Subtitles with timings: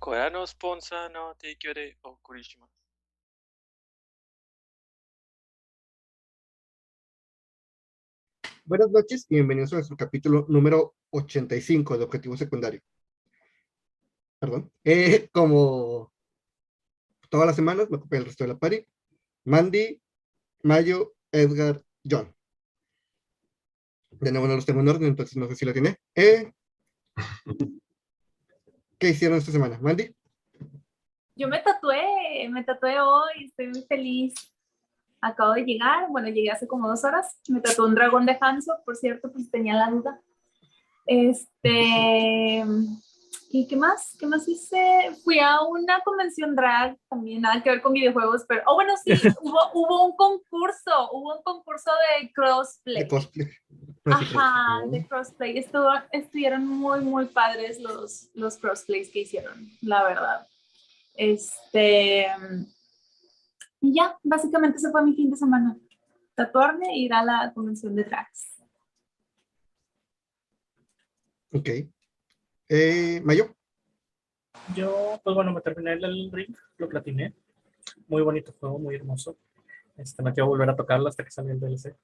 [0.00, 0.44] Corea no
[2.02, 2.66] o Kurishima.
[8.64, 12.80] Buenas noches y bienvenidos a nuestro capítulo número 85 de Objetivo Secundario.
[14.38, 14.72] Perdón.
[14.84, 16.10] Eh, como
[17.28, 18.86] todas las semanas, me ocupé el resto de la party.
[19.44, 20.00] Mandy,
[20.62, 22.34] Mayo, Edgar, John.
[24.12, 25.98] De nuevo no los tengo en orden, entonces no sé si lo tiene.
[26.14, 26.50] Eh,
[29.00, 29.78] ¿Qué hicieron esta semana?
[29.80, 30.14] Mandy.
[31.34, 34.34] Yo me tatué, me tatué hoy, estoy muy feliz.
[35.22, 37.40] Acabo de llegar, bueno, llegué hace como dos horas.
[37.48, 40.20] Me tatué un dragón de Hanzo, por cierto, pues tenía la duda.
[41.06, 42.62] Este,
[43.50, 44.18] ¿y qué más?
[44.20, 45.12] ¿Qué más hice?
[45.24, 49.12] Fui a una convención drag, también nada que ver con videojuegos, pero, oh, bueno, sí,
[49.40, 51.90] hubo, hubo un concurso, hubo un concurso
[52.20, 53.04] de crossplay.
[53.04, 53.48] De cosplay.
[54.04, 55.58] Ajá, de crossplay.
[55.58, 60.46] Estuvo, estuvieron muy, muy padres los, los crossplays que hicieron, la verdad.
[61.14, 62.26] Este.
[63.80, 65.76] Y ya, básicamente ese fue mi fin de semana.
[66.34, 68.62] Tatuarme e ir a la convención de drags.
[71.52, 71.68] Ok.
[72.68, 73.54] Eh, Mayo.
[74.74, 77.34] Yo, pues bueno, me terminé el ring, lo platiné.
[78.06, 79.36] Muy bonito juego, muy hermoso.
[79.96, 81.94] Este, no quiero volver a tocarlo hasta que salga el DLC.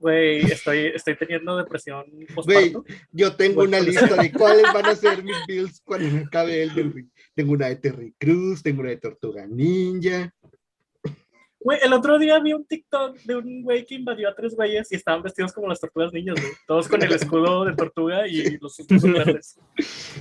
[0.00, 2.04] Güey, estoy, estoy teniendo depresión
[2.44, 2.72] Güey,
[3.10, 6.70] yo tengo una lista de cuáles van a ser mis builds cuando me acabe el
[6.92, 7.08] ring.
[7.34, 10.32] Tengo una de Terry Cruz, tengo una de Tortuga Ninja.
[11.60, 14.92] Güey, el otro día vi un TikTok de un güey que invadió a tres güeyes
[14.92, 16.52] y estaban vestidos como las tortugas niñas, güey.
[16.68, 19.58] Todos con el escudo de tortuga y los sus verdes.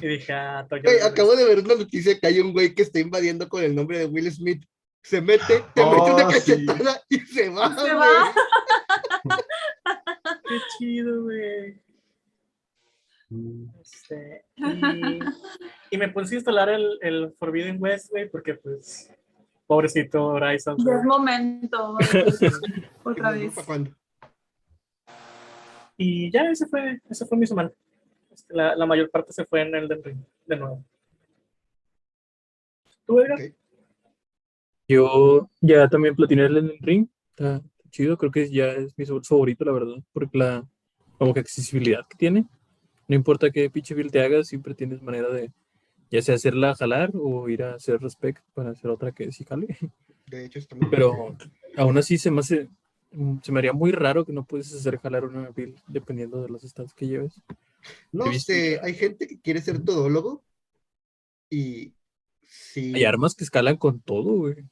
[0.02, 1.05] Y dije, ah, Güey, Verdes.
[1.05, 4.00] acabo de ver una noticia que hay un güey que está invadiendo con el nombre
[4.00, 4.64] de Will Smith.
[5.03, 6.52] Se mete, te Oh, mete una sí.
[6.66, 7.70] cachetada y se va.
[7.75, 7.94] Se güey.
[7.95, 8.33] va.
[10.47, 11.79] Qué chido, güey.
[13.81, 15.19] Este, y,
[15.91, 19.11] y me puse a instalar el, el Forbidden West, güey, porque pues,
[19.65, 20.77] pobrecito Horizon.
[20.77, 21.97] Ya es momento.
[23.03, 23.53] Otra vez.
[23.53, 23.91] ¿Para cuándo?
[25.97, 27.71] Y ya, ese fue, ese fue mi semana.
[28.31, 30.86] Este, La, la mayor parte se fue en el del ring, de nuevo.
[33.05, 33.39] ¿Tú, Edgar?
[33.39, 33.55] Ok.
[34.89, 37.07] Yo ya también platiné el Elden Ring.
[37.31, 37.61] Está
[37.97, 40.67] chido, creo que ya es mi favorito, la verdad, porque la
[41.17, 42.45] como que accesibilidad que tiene.
[43.08, 45.52] No importa qué pinche build te hagas, siempre tienes manera de
[46.11, 49.67] ya sea hacerla jalar o ir a hacer respect para hacer otra que sí jale.
[50.27, 51.36] De hecho, está muy Pero
[51.75, 52.69] aún así se me hace,
[53.41, 56.61] se me haría muy raro que no puedes hacer jalar una build dependiendo de los
[56.61, 57.41] stats que lleves.
[58.11, 60.43] No sé, hay gente que quiere ser todólogo
[61.49, 61.93] y
[62.45, 64.65] sí, Hay armas que escalan con todo, güey.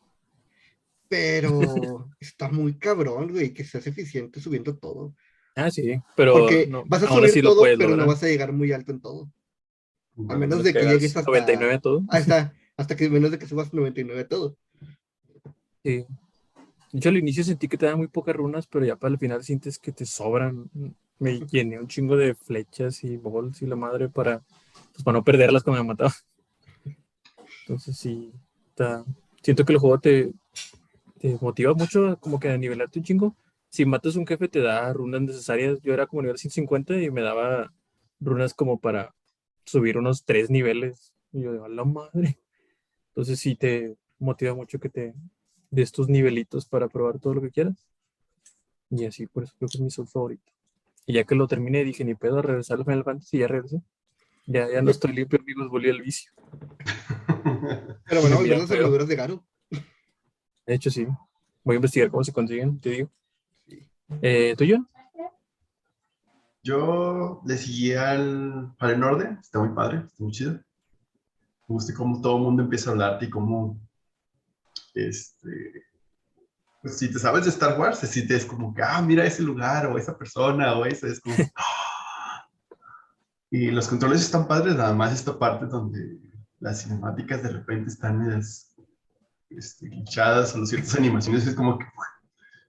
[1.15, 5.15] Pero está muy cabrón, güey, que seas eficiente subiendo todo.
[5.55, 8.27] Ah, sí, pero Porque no, vas a subir lo todo, puedes pero no vas a
[8.27, 9.29] llegar muy alto en todo.
[10.29, 12.03] A menos de que llegues hasta 99 todo.
[12.09, 14.57] hasta, hasta que menos de que subas 99 todo.
[15.83, 16.05] Sí.
[16.91, 19.19] De hecho, al inicio sentí que te daban muy pocas runas, pero ya para el
[19.19, 20.69] final sientes que te sobran.
[21.19, 24.43] Me llené un chingo de flechas y balls y la madre para,
[24.91, 26.13] pues, para no perderlas cuando me mataba.
[27.61, 28.31] Entonces sí,
[28.69, 29.03] está-
[29.41, 30.31] siento que el juego te,
[31.19, 33.35] te motiva mucho como que a nivelarte un chingo.
[33.69, 35.79] Si matas un jefe te da runas necesarias.
[35.81, 37.73] Yo era como nivel 150 y me daba
[38.19, 39.13] runas como para
[39.65, 41.13] subir unos tres niveles.
[41.31, 42.39] Y yo, a la madre.
[43.09, 45.13] Entonces sí te motiva mucho que te
[45.71, 47.87] de estos nivelitos para probar todo lo que quieras.
[48.89, 50.51] Y así, por eso creo que es mi soul favorito.
[51.05, 53.81] Y ya que lo terminé, dije, ni pedo, a regresar al Final Fantasy, ya regresé.
[54.47, 56.31] Ya, ya no estoy limpio, amigos, volví al vicio.
[58.07, 59.43] Pero bueno, volviendo a armaduras de Garu.
[60.65, 61.07] De hecho, sí.
[61.63, 63.09] Voy a investigar cómo se consiguen, te digo.
[63.67, 63.89] Sí.
[64.21, 64.87] Eh, ¿Tú, John?
[66.63, 70.53] Yo le seguí al Fallen Order, está muy padre, está muy chido.
[70.53, 73.79] Me gusta cómo todo el mundo empieza a hablarte y cómo,
[74.95, 75.83] este,
[76.81, 79.87] pues si te sabes de Star Wars, te sientes como que, ah, mira ese lugar
[79.87, 82.47] o esa persona o eso, es como, ¡ah!
[83.49, 86.19] Y los controles están padres, nada más esta parte donde
[86.59, 88.74] las cinemáticas de repente están medias,
[89.49, 91.85] este, glitchadas o ciertas animaciones, es como que,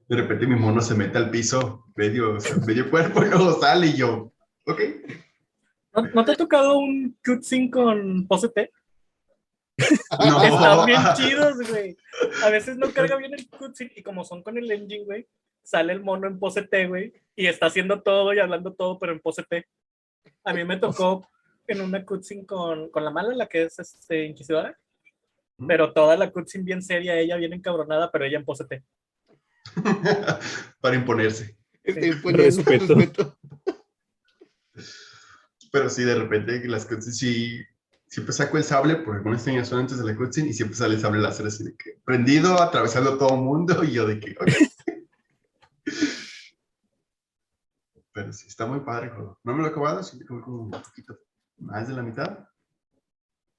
[0.08, 3.61] de repente mi mono se mete al piso, medio, o sea, medio cuerpo, y luego
[3.61, 4.32] sale y yo,
[4.67, 4.81] ok.
[5.94, 8.70] ¿No, no te ha tocado un cutscene con pose T?
[10.19, 10.43] No.
[10.43, 11.96] Están bien chidos, güey.
[12.44, 15.29] A veces no carga bien el cutscene y como son con el engine, güey,
[15.62, 19.12] sale el mono en pose T, güey, y está haciendo todo y hablando todo, pero
[19.12, 19.67] en pose T.
[20.44, 21.29] A mí me tocó
[21.67, 24.76] en una cutscene con, con la mala, la que es este, inquisidora,
[25.67, 28.85] pero toda la cutscene bien seria, ella bien encabronada, pero ella en pose T.
[30.81, 31.56] Para imponerse.
[31.82, 32.94] Estoy poniendo Respeto.
[32.94, 33.38] respeto.
[35.73, 37.62] Pero sí, de repente las cosas sí,
[38.06, 40.94] siempre saco el sable por alguna extraña razón antes de la cutscene y siempre sale
[40.94, 44.32] el sable láser así de que prendido, atravesando todo el mundo y yo de que,
[44.32, 44.49] ok.
[48.12, 49.38] Pero sí, está muy padre el juego.
[49.44, 51.19] No me lo he acabado, sí, como, como un poquito
[51.58, 52.49] más de la mitad,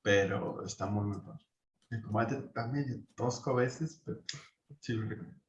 [0.02, 1.47] pero está muy, muy padre.
[1.90, 4.22] El combate está medio tosco a veces, pero
[4.82, 5.40] sí lo recomiendo.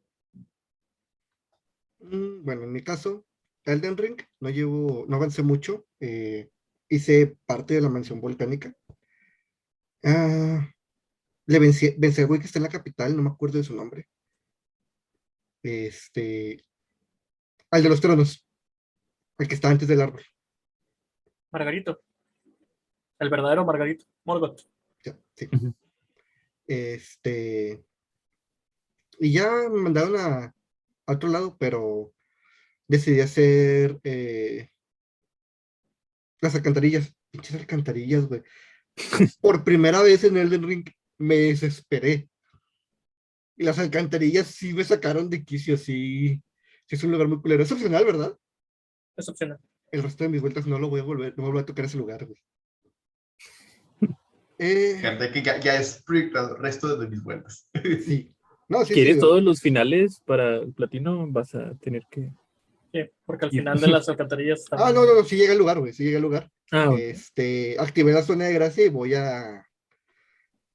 [2.00, 3.26] Mm, Bueno, en mi caso,
[3.64, 5.87] Elden Ring, no llevo, no avancé mucho.
[6.00, 6.50] eh,
[6.88, 8.75] hice parte de la mansión volcánica.
[10.05, 10.67] Ah,
[11.46, 13.75] le vencí, vencí al güey que está en la capital, no me acuerdo de su
[13.75, 14.08] nombre.
[15.62, 16.62] Este,
[17.70, 18.46] al de los tronos,
[19.38, 20.23] el que está antes del árbol.
[21.50, 22.00] Margarito.
[23.19, 24.05] El verdadero Margarito.
[24.25, 24.61] Morgoth.
[25.05, 25.49] Ya, sí.
[25.52, 25.75] Ujú.
[26.69, 27.82] Este.
[29.19, 30.55] Y ya me mandaron a,
[31.06, 32.15] a otro lado, pero
[32.87, 34.70] decidí hacer eh,
[36.41, 37.15] las alcantarillas.
[37.31, 38.43] Pinches alcantarillas, güey.
[39.41, 40.88] Por primera vez en Elden Ring
[41.19, 42.29] me desesperé.
[43.56, 46.43] Y las alcantarillas sí me sacaron de quicio, sí.
[46.87, 47.62] Sí es un lugar muy culero.
[47.62, 48.38] Es opcional, ¿verdad?
[49.17, 49.59] Es opcional.
[49.91, 51.99] El resto de mis vueltas no lo voy a volver, no voy a tocar ese
[51.99, 52.38] lugar, güey.
[54.58, 57.69] Eh, Gente que ya, ya es proyectado el resto de mis vueltas.
[58.05, 58.34] sí.
[58.69, 61.26] No, sí, ¿Quieres sí, todos los finales para el platino?
[61.28, 62.31] Vas a tener que.
[62.93, 64.76] Sí, porque al final de las alcantarillas está.
[64.78, 66.50] Ah, no, no, no, sí llega el lugar, güey, sí llega el lugar.
[66.70, 66.99] Ah, ok.
[66.99, 69.64] Este, activé la zona de gracia y voy a,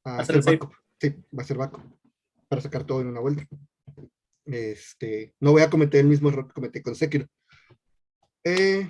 [0.04, 0.74] a Hacer backup.
[1.00, 1.84] Sí, va a ser backup
[2.48, 3.48] para sacar todo en una vuelta.
[4.46, 7.28] Este, no voy a cometer el mismo error que cometí con Sekiro.
[8.44, 8.90] Eh,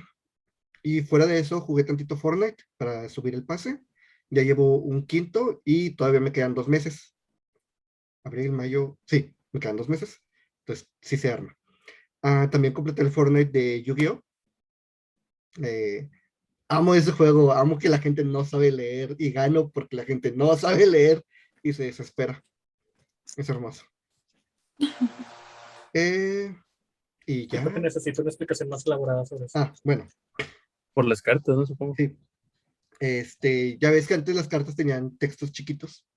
[0.82, 3.80] y fuera de eso, jugué tantito Fortnite para subir el pase.
[4.34, 7.16] Ya llevo un quinto y todavía me quedan dos meses.
[8.24, 10.24] Abril, mayo, sí, me quedan dos meses.
[10.62, 11.56] Entonces, sí se arma.
[12.24, 14.24] Ah, también completé el Fortnite de Yu-Gi-Oh!
[15.62, 16.10] Eh,
[16.68, 20.32] amo ese juego, amo que la gente no sabe leer y gano porque la gente
[20.32, 21.24] no sabe leer
[21.62, 22.44] y se desespera.
[23.38, 23.86] Es hermoso.
[25.96, 26.52] Eh,
[27.28, 27.62] y ya.
[27.62, 29.60] Creo que necesito una explicación más elaborada sobre eso.
[29.60, 30.08] Ah, bueno,
[30.96, 31.68] Por las cartas, ¿no?
[31.68, 31.94] Supongo.
[31.96, 32.18] sí.
[33.04, 36.08] Este, ya ves que antes las cartas tenían textos chiquitos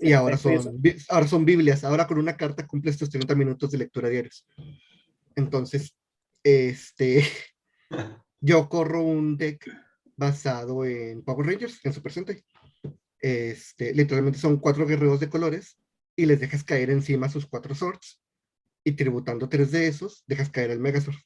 [0.00, 1.84] y ahora son, ahora son Biblias.
[1.84, 4.44] Ahora con una carta cumple estos 30 minutos de lectura diarios.
[5.36, 5.94] Entonces,
[6.42, 7.22] este,
[8.40, 9.70] yo corro un deck
[10.16, 12.44] basado en Power Rangers, en Super Sentai.
[13.20, 15.78] Este, literalmente son cuatro guerreros de colores
[16.16, 18.20] y les dejas caer encima sus cuatro swords
[18.82, 21.18] y tributando tres de esos, dejas caer el Megazord.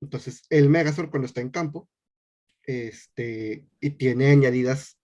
[0.00, 1.90] Entonces, el Megazord cuando está en campo,
[2.66, 4.98] este, y tiene añadidas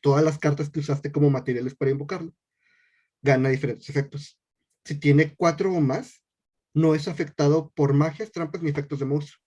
[0.00, 2.34] todas las cartas que usaste como materiales para invocarlo,
[3.22, 4.38] gana diferentes efectos.
[4.84, 6.22] Si tiene cuatro o más,
[6.74, 9.40] no es afectado por magias, trampas ni efectos de monstruo.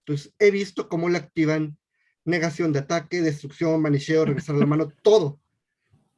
[0.00, 1.78] Entonces, he visto cómo le activan
[2.24, 5.40] negación de ataque, destrucción, manicheo, regresar la mano, todo.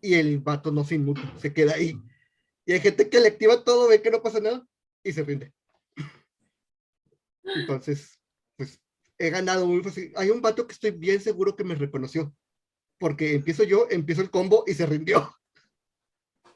[0.00, 2.00] Y el vato no se inmuta, se queda ahí.
[2.64, 4.66] Y hay gente que le activa todo, ve que no pasa nada
[5.04, 5.52] y se rinde.
[7.44, 8.15] Entonces,
[9.18, 10.12] he ganado muy fácil.
[10.16, 12.34] Hay un vato que estoy bien seguro que me reconoció.
[12.98, 15.34] Porque empiezo yo, empiezo el combo y se rindió.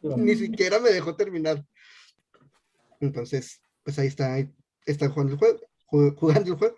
[0.02, 1.64] Ni siquiera me dejó terminar.
[3.00, 4.50] Entonces, pues ahí está, ahí
[4.86, 6.76] están jugando el juego, ju- jugando el juego.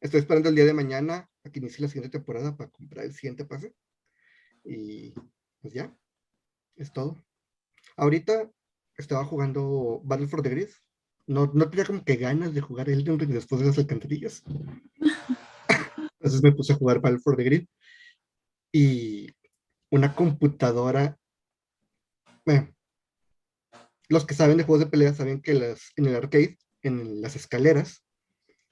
[0.00, 3.12] Estoy esperando el día de mañana a que inicie la siguiente temporada para comprar el
[3.14, 3.74] siguiente pase.
[4.64, 5.14] Y
[5.60, 5.96] pues ya,
[6.74, 7.24] es todo.
[7.96, 8.50] Ahorita
[8.96, 10.68] estaba jugando Battle for the Grid.
[11.26, 14.44] No, no tenía como que ganas de jugar Elden Ring después de las alcantarillas.
[16.20, 17.66] Entonces me puse a jugar Battle for the Grid.
[18.72, 19.28] Y
[19.90, 21.18] una computadora.
[22.44, 22.72] Bueno,
[24.08, 27.34] los que saben de juegos de pelea saben que las, en el arcade, en las
[27.34, 28.04] escaleras,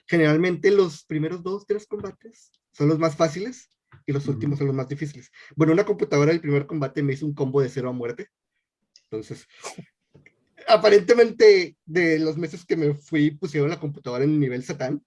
[0.06, 3.70] generalmente los primeros dos, tres combates son los más fáciles
[4.06, 5.30] y los últimos son los más difíciles.
[5.56, 8.28] Bueno, una computadora del primer combate me hizo un combo de cero a muerte.
[9.04, 9.46] Entonces,
[10.68, 15.04] aparentemente de los meses que me fui pusieron la computadora en nivel satán.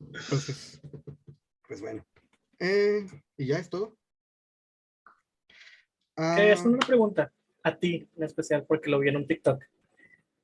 [0.00, 0.80] Entonces,
[1.66, 2.04] pues bueno.
[2.58, 3.06] Eh,
[3.36, 3.96] y ya es todo.
[6.16, 7.32] Eh, es Ah, una pregunta
[7.62, 9.62] a ti en especial, porque lo vi en un TikTok.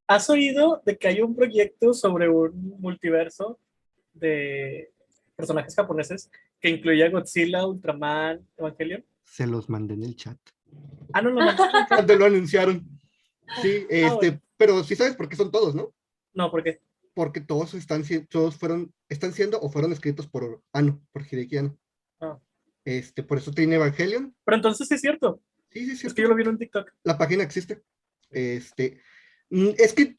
[0.06, 3.58] ¿Has oído de que hay un proyecto sobre un multiverso
[4.12, 4.92] de
[5.34, 9.04] personajes japoneses que incluye a Godzilla, Ultraman, Evangelion?
[9.24, 10.38] se los mandé en el chat.
[11.12, 11.52] Ah, no, no, no.
[11.88, 12.86] Cuando lo anunciaron.
[13.62, 14.40] Sí, este, Ah, bueno.
[14.56, 15.94] pero sí sabes por qué son todos, ¿no?
[16.32, 16.80] No, porque
[17.14, 21.78] Porque todos están todos fueron, están siendo o fueron escritos por Ano, por Hideki Anno.
[22.20, 22.38] Ah.
[22.84, 24.34] Este, por eso tiene Evangelion.
[24.44, 25.40] Pero entonces sí es cierto.
[25.70, 26.06] Sí, sí, sí.
[26.06, 26.90] Es que yo lo vi en TikTok.
[27.04, 27.82] La página existe.
[28.30, 29.00] Este,
[29.50, 30.14] mm, es que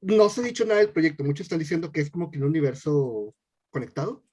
[0.00, 1.24] no se ha dicho nada del proyecto.
[1.24, 3.34] Muchos están diciendo que es como que un universo
[3.70, 4.24] conectado.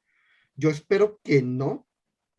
[0.56, 1.88] Yo espero que no,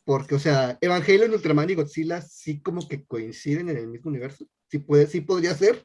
[0.04, 4.47] Porque, o sea, Evangelion, Ultraman y Godzilla sí como que coinciden en el mismo universo.
[4.68, 5.85] Sí, puede, sí podría ser.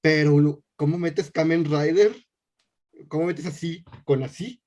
[0.00, 2.14] Pero, ¿cómo metes Kamen Rider?
[3.08, 4.62] ¿Cómo metes así con así?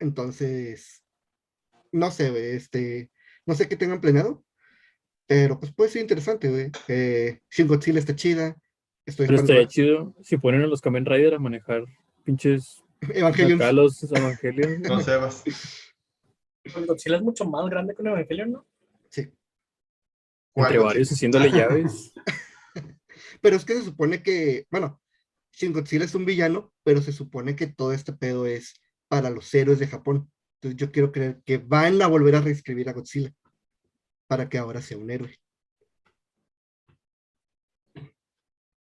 [0.00, 1.04] Entonces,
[1.92, 3.10] no sé, güey, este,
[3.46, 4.44] no sé qué tengan planeado,
[5.26, 6.70] pero pues puede ser interesante, güey.
[6.88, 8.56] Eh, Shin Godzilla está chida.
[9.04, 11.84] Estoy Pero estaría chido si ponen a los Kamen Rider a manejar
[12.24, 13.60] pinches Evangelion.
[13.60, 14.82] acá los Evangelion.
[14.82, 15.44] No Sebas.
[16.76, 18.66] El Godzilla es mucho más grande que un Evangelion, ¿no?
[19.08, 19.32] Sí.
[20.52, 20.86] ¿Cuál Entre Godzilla?
[20.86, 22.12] varios haciéndole llaves.
[23.40, 25.00] Pero es que se supone que, bueno,
[25.52, 29.52] Shin Godzilla es un villano, pero se supone que todo este pedo es para los
[29.54, 30.30] héroes de Japón.
[30.56, 33.32] Entonces yo quiero creer que van a volver a reescribir a Godzilla
[34.28, 35.36] para que ahora sea un héroe.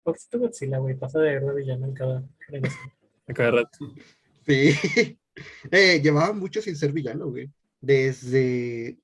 [0.03, 2.91] Pobrecito Godzilla, güey, pasa de héroe a villano en cada generación.
[3.27, 3.77] A cada rato.
[4.45, 5.17] Sí.
[5.69, 7.47] Eh, llevaba mucho sin ser villano, güey.
[7.81, 8.99] Desde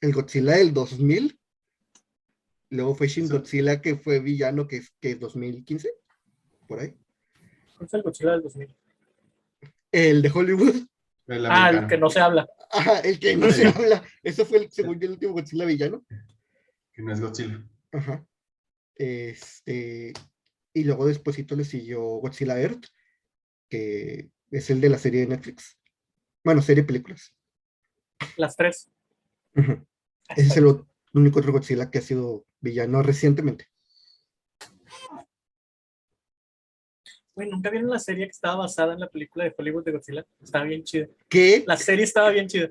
[0.00, 1.38] el Godzilla del 2000.
[2.70, 3.28] Luego fue Shin.
[3.28, 5.90] Godzilla que fue villano, que es que 2015,
[6.66, 6.94] por ahí.
[7.76, 8.76] ¿Cuál es el Godzilla del 2000?
[9.92, 10.76] El de Hollywood.
[11.26, 12.46] El Ah, el que no se habla.
[12.70, 13.72] Ajá, el que no se Sí.
[13.74, 14.02] habla.
[14.22, 16.04] Eso fue, el, según yo, el último Godzilla villano.
[16.92, 17.64] Que no es Godzilla.
[17.92, 18.26] Ajá.
[18.96, 20.12] Este,
[20.72, 22.84] y luego despuesito le siguió Godzilla Earth,
[23.68, 25.78] que es el de la serie de Netflix.
[26.44, 27.33] Bueno, serie de películas.
[28.36, 28.90] Las tres.
[29.54, 33.68] Ese es el único otro Godzilla que ha sido villano recientemente.
[37.34, 40.26] Güey, ¿nunca vieron la serie que estaba basada en la película de Hollywood de Godzilla?
[40.40, 41.08] Estaba bien chida.
[41.28, 41.64] ¿Qué?
[41.66, 42.70] La serie estaba bien chida.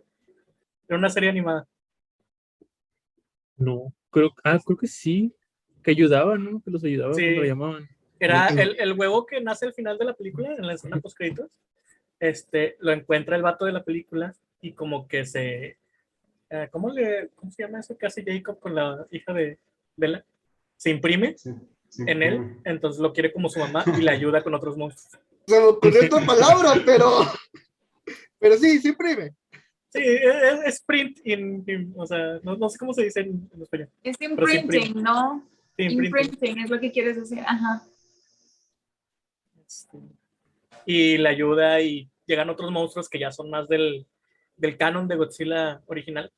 [0.88, 1.67] Era una serie animada.
[3.57, 5.33] No, creo, ah, creo que sí.
[5.83, 6.62] Que ayudaban, ¿no?
[6.62, 7.36] Que los ayudaban Sí.
[7.36, 7.89] lo llamaban.
[8.19, 11.17] Era el, el huevo que nace al final de la película, en la escena post
[11.17, 11.51] créditos.
[12.19, 14.33] Este, lo encuentra el vato de la película
[14.63, 15.77] y como que se.
[16.50, 19.60] eh, ¿cómo, le, ¿Cómo se llama eso que hace Jacob con la hija de
[19.98, 20.25] Bella?
[20.77, 21.51] Se imprime Sí,
[21.89, 25.22] sí, en él, entonces lo quiere como su mamá y le ayuda con otros monstruos.
[25.46, 27.20] Se me ocurrió otra palabra, pero.
[28.39, 29.34] Pero sí, sí imprime.
[29.89, 33.50] Sí, es, es print, in- in- o sea, no, no sé cómo se dice en,
[33.53, 33.89] en español.
[34.03, 35.46] Es imprinting, ¿no?
[35.77, 36.05] Sí, imprinting.
[36.05, 37.39] Imprinting es lo que quieres decir.
[37.46, 37.84] Ajá.
[39.67, 39.98] Este,
[40.86, 44.05] y le ayuda y llegan otros monstruos que ya son más del,
[44.63, 46.32] del canon de Godzilla original.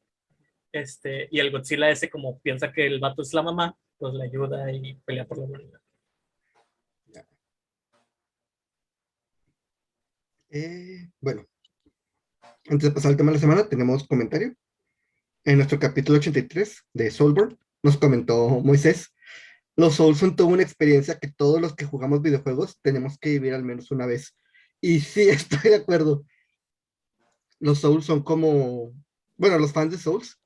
[0.72, 4.24] Este, y el Godzilla ese como piensa que el vato es la mamá, pues le
[4.24, 5.80] ayuda y pelea por la humanidad.
[10.50, 11.46] Eh, bueno,
[12.68, 14.56] antes de pasar al tema de la semana, tenemos comentario.
[15.44, 19.14] En nuestro capítulo 83 de Soulborn, nos comentó Moisés,
[19.76, 23.54] los Souls son toda una experiencia que todos los que jugamos videojuegos tenemos que vivir
[23.54, 24.36] al menos una vez.
[24.82, 26.26] Y sí, estoy de acuerdo.
[27.66, 28.94] Los Souls son como,
[29.38, 30.40] bueno, los fans de Souls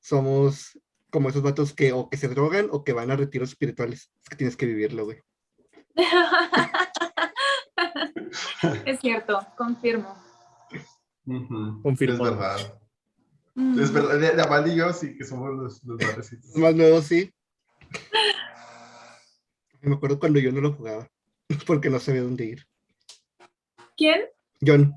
[0.00, 4.10] somos como esos vatos que o que se drogan o que van a retiros espirituales.
[4.22, 5.20] Es que tienes que vivirlo, güey.
[8.86, 10.16] es cierto, confirmo.
[11.82, 12.26] Confirmo.
[12.26, 12.80] Es verdad.
[13.54, 13.78] Mm.
[13.78, 14.18] Es verdad.
[14.18, 16.56] De, de Amal y yo sí que somos los, los barrecitos.
[16.56, 17.30] Más nuevo, sí.
[19.82, 21.06] Me acuerdo cuando yo no lo jugaba,
[21.66, 22.66] porque no sabía dónde ir.
[23.94, 24.22] ¿Quién?
[24.66, 24.94] John,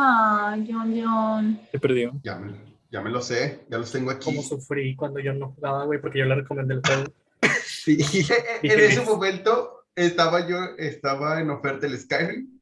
[0.00, 1.60] Ah, John John.
[1.72, 2.12] Se perdió.
[2.22, 2.52] Ya me,
[2.90, 4.26] ya me lo sé, ya los tengo aquí.
[4.26, 7.12] Como sufrí cuando yo no jugaba, güey, porque yo le recomendé el juego.
[7.64, 7.98] sí.
[8.62, 12.60] En ese momento estaba yo, estaba en oferta el Skyrim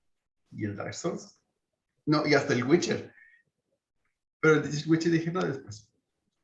[0.53, 1.39] y el Dark Souls.
[2.07, 3.13] No, y hasta el Witcher.
[4.41, 5.91] Pero el Witcher dije, no, después.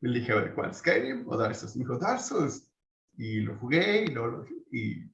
[0.01, 0.75] Le dije, a ver, ¿cuál?
[0.75, 1.75] ¿Skyrim o Dark Souls?
[1.77, 2.69] Me dijo, Dark Souls.
[3.17, 5.11] Y lo jugué y lo, y Y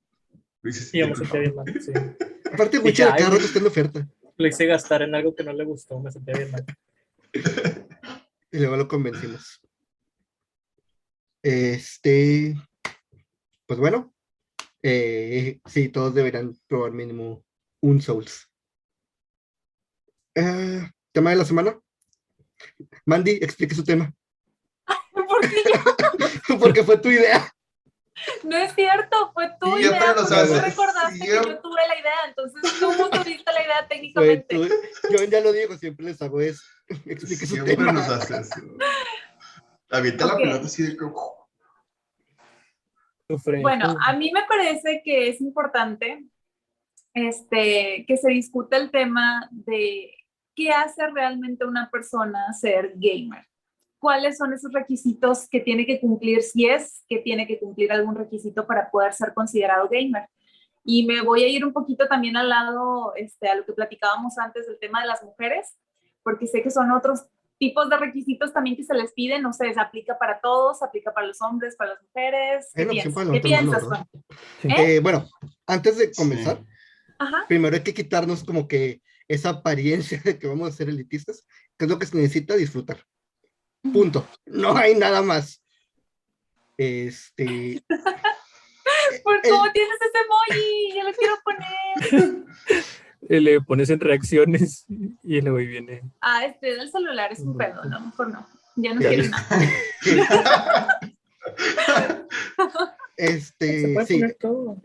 [0.63, 1.41] me sentir sentía culpable.
[1.41, 1.81] bien mal.
[1.83, 1.93] Sí.
[2.53, 3.45] Aparte, Witcher "Ay, cada rato güey".
[3.47, 4.09] está en oferta.
[4.39, 6.65] Lo hice gastar en algo que no le gustó, me sentía bien mal.
[8.51, 9.61] Y luego lo convencimos.
[11.43, 12.57] Este.
[13.67, 14.15] Pues bueno.
[14.83, 17.45] eh, sí, todos deberán probar mínimo
[17.83, 18.49] un Souls.
[20.35, 21.79] Eh, tema de la semana.
[23.05, 24.11] Mandy, explique su tema.
[25.13, 26.59] ¿Por qué yo?
[26.59, 27.53] porque fue tu idea.
[28.45, 30.09] No es cierto, fue tu Siempre idea.
[30.09, 33.89] lo porque sabes, tú recordaste que yo tuve la idea, entonces tú tuviste la idea
[33.89, 34.57] técnicamente.
[35.11, 36.63] Yo ya lo digo, siempre les hago eso.
[37.07, 37.93] Explique su Siempre tema.
[37.93, 38.61] nos hace eso.
[39.91, 40.97] Avienta la pelota así de.
[43.61, 46.25] Bueno, a mí me parece que es importante
[47.13, 50.15] este, que se discuta el tema de
[50.55, 53.48] qué hace realmente una persona ser gamer.
[53.99, 58.15] ¿Cuáles son esos requisitos que tiene que cumplir si es que tiene que cumplir algún
[58.15, 60.29] requisito para poder ser considerado gamer?
[60.85, 64.39] Y me voy a ir un poquito también al lado, este, a lo que platicábamos
[64.39, 65.77] antes del tema de las mujeres,
[66.23, 67.27] porque sé que son otros
[67.59, 70.85] tipos de requisitos también que se les piden, no sé, se aplica para todos, se
[70.85, 72.71] aplica para los hombres, para las mujeres.
[72.75, 74.07] ¿Qué piensas, ¿Qué piensas mano,
[74.63, 74.79] Juan?
[74.79, 74.97] ¿Eh?
[74.97, 75.29] Eh, bueno,
[75.67, 76.63] antes de comenzar,
[77.19, 77.45] Ajá.
[77.49, 81.85] primero hay que quitarnos como que esa apariencia de que vamos a ser elitistas, que
[81.85, 82.99] es lo que se necesita disfrutar.
[83.83, 84.27] Punto.
[84.47, 85.63] No hay nada más.
[86.77, 87.83] Este,
[89.25, 90.97] ¿Por el- cómo tienes ese emoji?
[90.97, 92.45] Yo lo quiero poner.
[93.43, 96.03] Le pones en reacciones y luego viene.
[96.21, 98.47] Ah, este del celular es un pedo, no, mejor no.
[98.77, 99.59] Ya no Ya quiero nada.
[103.17, 104.81] Se este, puede sí, poner todo.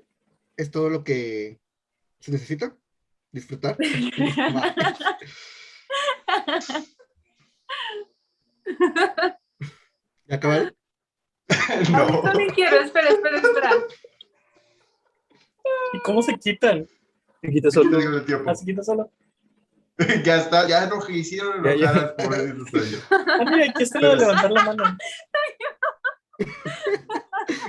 [0.58, 1.60] es todo lo que
[2.20, 2.76] se necesita.
[3.32, 3.78] Disfrutar.
[10.28, 10.76] ¿Ya acabaron?
[11.92, 11.98] no.
[11.98, 13.72] Ahorita también quiero, espera, espera, espera.
[15.94, 16.88] ¿Y cómo se quitan?
[17.42, 17.98] Te quitas No solo.
[18.00, 18.50] digo el tiempo.
[18.50, 19.12] ¿Ah, se quita solo?
[20.26, 22.16] ya está, ya no hicieron Ya, ya.
[22.46, 22.98] dinosaurio.
[23.12, 24.84] Ah, mira, aquí está lo de levantar la mano.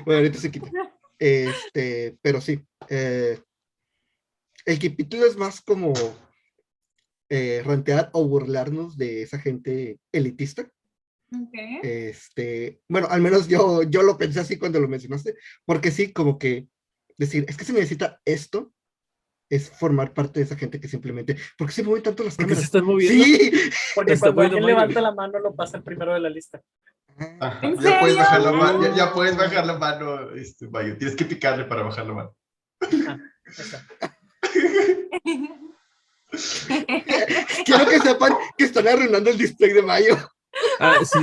[0.05, 0.71] Bueno, ahorita se quita.
[1.19, 2.65] Este, pero sí.
[2.89, 3.41] eh,
[4.65, 5.93] el capítulo es más como
[7.29, 10.67] eh, rantear o burlarnos de esa gente elitista.
[11.33, 11.54] Ok.
[11.83, 16.38] Este, bueno, al menos yo, yo lo pensé así cuando lo mencionaste, porque sí, como
[16.38, 16.66] que
[17.16, 18.73] decir, es que se necesita esto,
[19.50, 22.54] es formar parte de esa gente que simplemente, porque se mueven tanto las Porque se
[22.54, 22.64] cámaras.
[22.64, 23.25] están moviendo.
[23.25, 23.52] Sí.
[23.95, 26.61] Porque Está cuando alguien levanta la mano, lo pasa el primero de la lista.
[27.40, 28.16] Ajá, ¿En Ya puedes serio?
[28.16, 30.97] bajar la mano, ya, ya puedes bajar la mano, este, Mayo.
[30.99, 32.35] Tienes que picarle para bajar la mano.
[37.64, 40.16] Quiero que sepan que están arruinando el display de Mayo.
[40.80, 41.18] Ah, sí.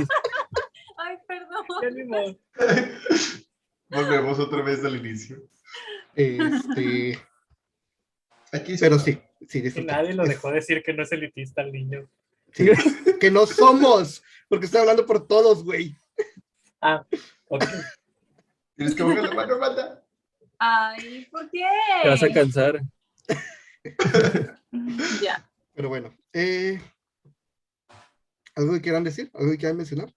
[0.96, 2.38] Ay, perdón.
[3.88, 5.42] Volvemos otra vez al inicio.
[6.14, 7.18] Este,
[8.52, 12.06] Aquí pero sí, sí, nadie lo Es- dejó decir que no es elitista el niño.
[12.52, 12.68] sí,
[13.18, 15.96] que no somos, porque estoy hablando por todos, güey.
[16.80, 17.04] Ah,
[17.48, 17.64] ok.
[18.76, 20.04] Tienes que bajar la mano, manda.
[20.58, 21.66] Ay, ¿por qué?
[22.02, 22.80] Te vas a cansar.
[25.22, 25.48] Ya.
[25.74, 26.80] Pero bueno, eh,
[28.54, 29.30] ¿algo que quieran decir?
[29.34, 30.12] ¿Algo que quieran mencionar?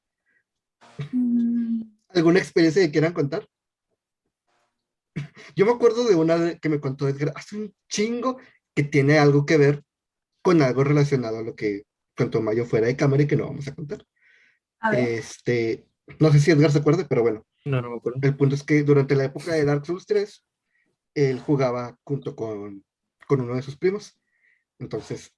[1.11, 3.47] Mm, ¿Alguna experiencia que quieran contar?
[5.55, 8.37] Yo me acuerdo de una que me contó Edgar hace un chingo
[8.73, 9.83] que tiene algo que ver
[10.41, 11.83] con algo relacionado a lo que
[12.15, 14.05] contó Mayo fuera de cámara y que no vamos a contar.
[14.79, 15.09] A ver.
[15.09, 15.87] Este,
[16.19, 18.19] no sé si Edgar se acuerda, pero bueno, No, no me acuerdo.
[18.21, 20.43] el punto es que durante la época de Dark Souls 3,
[21.15, 22.83] él jugaba junto con,
[23.27, 24.19] con uno de sus primos.
[24.79, 25.33] Entonces,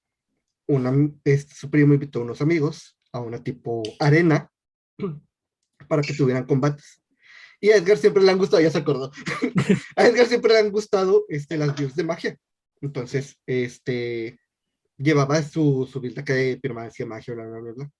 [0.68, 0.92] una,
[1.24, 4.50] este, su primo invitó a unos amigos a una tipo arena
[5.88, 7.02] para que tuvieran combates.
[7.60, 9.10] Y a Edgar siempre le han gustado, ya se acordó.
[9.96, 12.38] a Edgar siempre le han gustado este, las builds de magia.
[12.80, 14.38] Entonces, este,
[14.96, 16.22] llevaba su, su build
[16.60, 17.90] permanencia de magia, bla, bla, bla, bla.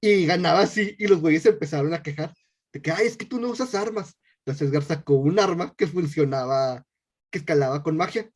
[0.00, 2.34] Y ganaba así, y los güeyes empezaron a quejar
[2.72, 4.18] de que, ay, es que tú no usas armas.
[4.38, 6.84] Entonces Edgar sacó un arma que funcionaba,
[7.30, 8.30] que escalaba con magia.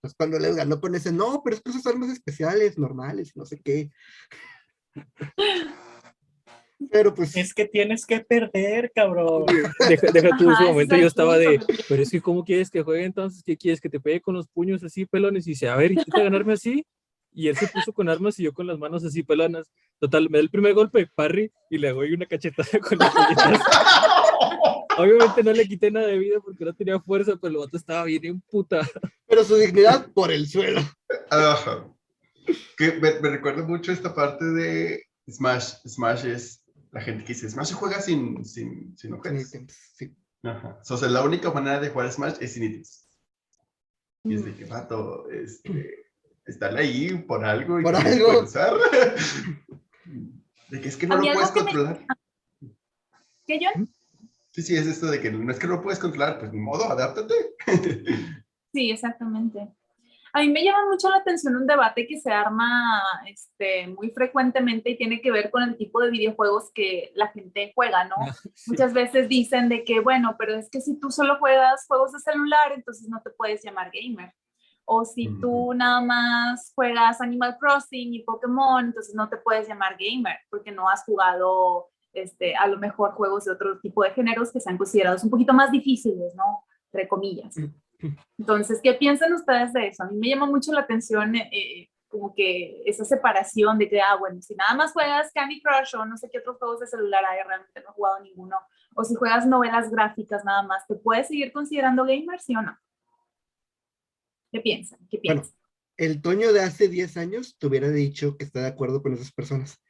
[0.00, 3.44] Entonces cuando les ganó con ese, no, pero es que usas armas especiales, normales, no
[3.44, 3.90] sé qué.
[6.90, 9.44] Pero pues, Es que tienes que perder, cabrón.
[9.88, 13.04] Deja, deja tú, ese momento yo estaba de, pero es que ¿cómo quieres que juegue
[13.04, 13.42] entonces?
[13.44, 13.82] ¿Qué quieres?
[13.82, 15.46] ¿Que te pegue con los puños así pelones?
[15.46, 16.86] Y dice, a ver, intenta ganarme así.
[17.32, 19.70] Y él se puso con armas y yo con las manos así pelonas.
[19.98, 23.60] Total, me da el primer golpe, parry, y le doy una cachetada con las puñetas.
[24.98, 28.04] Obviamente no le quité nada de vida porque no tenía fuerza, pero el vato estaba
[28.04, 28.80] bien en puta.
[29.26, 30.80] pero su dignidad por el suelo.
[31.30, 31.86] Ajá.
[32.76, 35.74] Que me, me recuerda mucho esta parte de Smash.
[35.86, 39.50] Smash es la gente que dice, Smash se juega sin, sin, sin objetos.
[39.96, 40.14] Sí.
[40.42, 40.80] Ajá.
[40.88, 43.06] O sea, la única manera de jugar Smash es sin ítems.
[44.24, 46.04] Y es de que, vato, este,
[46.44, 48.42] están ahí por algo y Por que algo.
[50.68, 52.06] De que es que no lo puedes que me- controlar.
[53.46, 53.88] ¿Qué, John?
[54.60, 56.60] Sí, sí, es esto de que no es que no lo puedes controlar, pues ni
[56.60, 57.34] modo, adáptate.
[58.72, 59.68] Sí, exactamente.
[60.32, 64.90] A mí me llama mucho la atención un debate que se arma este, muy frecuentemente
[64.90, 68.14] y tiene que ver con el tipo de videojuegos que la gente juega, ¿no?
[68.54, 68.70] Sí.
[68.70, 72.20] Muchas veces dicen de que, bueno, pero es que si tú solo juegas juegos de
[72.20, 74.32] celular, entonces no te puedes llamar gamer.
[74.84, 79.96] O si tú nada más juegas Animal Crossing y Pokémon, entonces no te puedes llamar
[79.98, 84.52] gamer porque no has jugado este, a lo mejor juegos de otro tipo de géneros
[84.52, 86.64] que sean considerados un poquito más difíciles, ¿no?
[86.86, 87.54] Entre comillas.
[88.38, 90.02] Entonces, ¿qué piensan ustedes de eso?
[90.02, 94.00] A mí me llama mucho la atención eh, eh, como que esa separación de que,
[94.00, 96.86] ah, bueno, si nada más juegas Candy Crush o no sé qué otros juegos de
[96.86, 98.56] celular hay, realmente no he jugado ninguno,
[98.96, 102.76] o si juegas novelas gráficas nada más, ¿te puedes seguir considerando gamer, sí o no?
[104.50, 104.98] ¿Qué piensan?
[105.08, 105.60] ¿Qué Bueno, piensan?
[105.96, 109.30] el Toño de hace 10 años te hubiera dicho que está de acuerdo con esas
[109.30, 109.80] personas.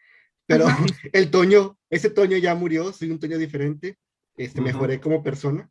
[0.50, 0.84] Pero Ajá.
[1.12, 3.96] el Toño, ese Toño ya murió, soy un Toño diferente,
[4.36, 5.70] este, mejoré como persona.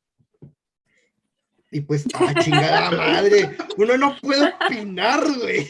[1.70, 3.58] Y pues, ¡ah, chingada madre!
[3.78, 5.68] Uno no puede opinar, güey.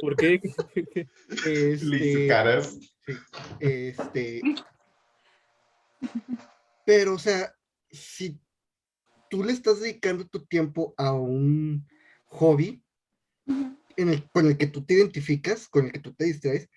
[0.00, 0.40] ¿Por qué?
[1.44, 2.78] Este, caras.
[3.58, 4.40] este.
[6.86, 7.52] Pero, o sea,
[7.90, 8.40] si
[9.28, 11.84] tú le estás dedicando tu tiempo a un
[12.26, 12.82] hobby
[13.96, 16.70] en el, con el que tú te identificas, con el que tú te distraes,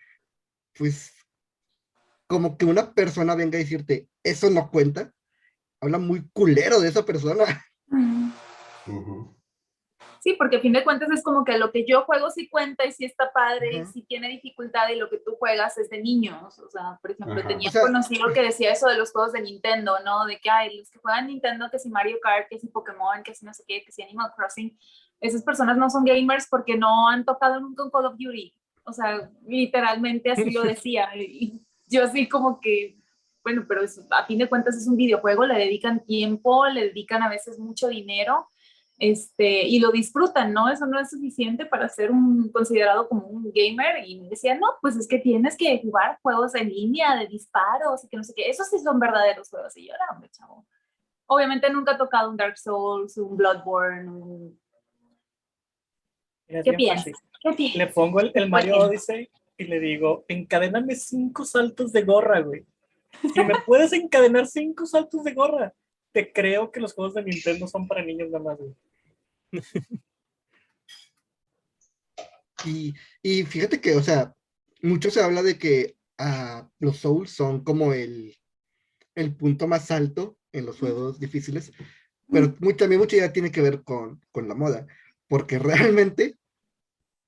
[0.74, 1.15] pues
[2.28, 5.12] como que una persona venga a decirte, eso no cuenta,
[5.82, 7.46] habla muy culero de esa persona.
[10.22, 12.84] Sí, porque a fin de cuentas es como que lo que yo juego sí cuenta
[12.84, 13.92] y sí está padre, y Ajá.
[13.92, 16.58] sí tiene dificultad y lo que tú juegas es de niños.
[16.58, 17.48] O sea, por ejemplo, Ajá.
[17.48, 20.26] tenía O sea- conocido que decía eso de los juegos de Nintendo, ¿no?
[20.26, 23.36] De que hay los que juegan Nintendo, que si Mario Kart, que si Pokémon, que
[23.36, 24.76] si no sé qué, que si Animal Crossing.
[25.22, 28.52] Esas personas no son gamers porque no han tocado nunca un Call of Duty.
[28.84, 31.08] O sea, literalmente así lo decía.
[31.16, 31.62] Y
[31.96, 32.98] yo así como que,
[33.44, 37.22] bueno, pero es- a fin de cuentas es un videojuego, le dedican tiempo, le dedican
[37.24, 38.48] a veces mucho dinero
[38.98, 40.70] este, y lo disfrutan, ¿no?
[40.70, 44.08] Eso no es suficiente para ser un, considerado como un gamer.
[44.08, 48.04] Y me decía, no, pues es que tienes que jugar juegos en línea de disparos
[48.04, 48.50] y que no sé qué.
[48.50, 49.76] Esos sí son verdaderos juegos.
[49.76, 50.66] Y yo era, hombre, chavo.
[51.28, 54.60] Obviamente nunca he tocado un Dark Souls, un Bloodborne, un...
[56.48, 57.14] ¿Qué piensas?
[57.42, 57.76] ¿Qué tienes?
[57.78, 58.78] Le pongo el, el Mario.
[58.78, 62.66] Odyssey y le digo, encadéname cinco saltos de gorra, güey.
[63.34, 65.74] Si me puedes encadenar cinco saltos de gorra,
[66.12, 68.76] te creo que los juegos de Nintendo son para niños nada más, güey.
[72.66, 74.36] Y, y fíjate que, o sea,
[74.82, 78.36] mucho se habla de que ah, los Souls son como el,
[79.16, 81.72] el punto más alto en los juegos difíciles,
[82.32, 84.88] pero mu- también mucho ya tiene que ver con, con la moda,
[85.28, 86.38] porque realmente,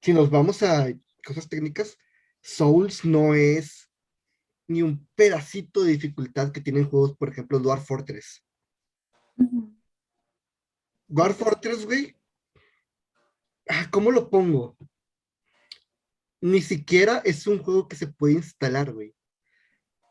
[0.01, 0.87] si nos vamos a
[1.25, 1.97] cosas técnicas,
[2.41, 3.89] Souls no es
[4.67, 8.43] ni un pedacito de dificultad que tienen juegos, por ejemplo, Dwarf Fortress.
[11.07, 12.15] Dwarf Fortress, güey.
[13.69, 14.77] ah, ¿Cómo lo pongo?
[16.41, 19.15] Ni siquiera es un juego que se puede instalar, güey.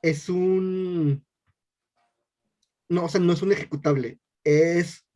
[0.02, 1.24] Es un.
[2.88, 4.18] No, o sea, no es un ejecutable.
[4.42, 5.06] Es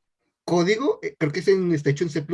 [0.45, 2.27] código, eh, creo que es en, está hecho en C.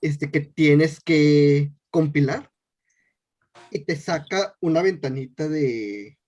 [0.00, 2.52] Este que tienes que compilar
[3.70, 6.18] y te saca una ventanita de.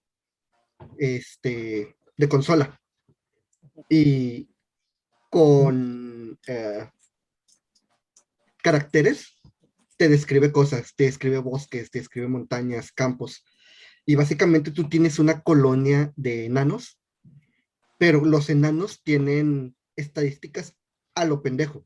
[0.98, 1.96] Este.
[2.16, 2.80] de consola.
[3.88, 4.48] Y
[5.30, 6.90] con eh,
[8.62, 9.38] caracteres
[9.96, 13.44] te describe cosas, te describe bosques, te describe montañas, campos.
[14.06, 17.00] Y básicamente tú tienes una colonia de enanos,
[17.98, 20.76] pero los enanos tienen estadísticas
[21.14, 21.84] a lo pendejo.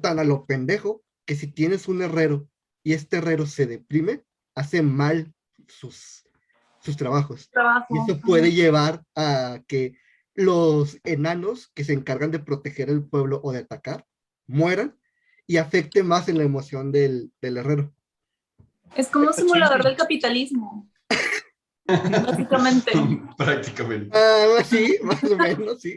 [0.00, 2.48] Tan a lo pendejo que si tienes un herrero
[2.84, 4.24] y este herrero se deprime,
[4.58, 5.32] hace mal
[5.66, 6.26] sus,
[6.80, 7.48] sus trabajos.
[7.50, 7.86] Trabajo.
[7.90, 9.94] Y eso puede llevar a que
[10.34, 14.06] los enanos que se encargan de proteger el pueblo o de atacar
[14.46, 14.96] mueran
[15.46, 17.92] y afecte más en la emoción del, del herrero.
[18.94, 20.88] Es como un simulador del capitalismo.
[21.86, 22.92] Básicamente.
[23.36, 24.16] Prácticamente.
[24.16, 25.96] Ah, sí, más o menos, sí.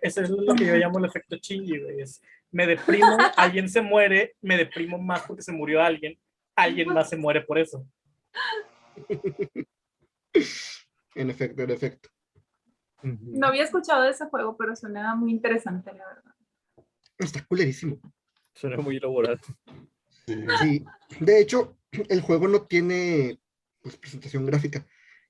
[0.00, 2.00] Ese es lo que yo llamo el efecto Shinji, güey.
[2.00, 6.18] Es, me deprimo, alguien se muere, me deprimo más porque se murió alguien,
[6.54, 7.84] alguien más se muere por eso.
[11.14, 12.08] En efecto, en efecto.
[13.02, 16.34] No había escuchado de ese juego, pero suena muy interesante, la verdad.
[17.18, 18.00] Está culerísimo.
[18.54, 19.38] Suena muy elaborado.
[20.26, 20.84] Sí.
[21.20, 21.76] De hecho,
[22.08, 23.40] el juego no tiene
[23.80, 24.86] pues, presentación gráfica.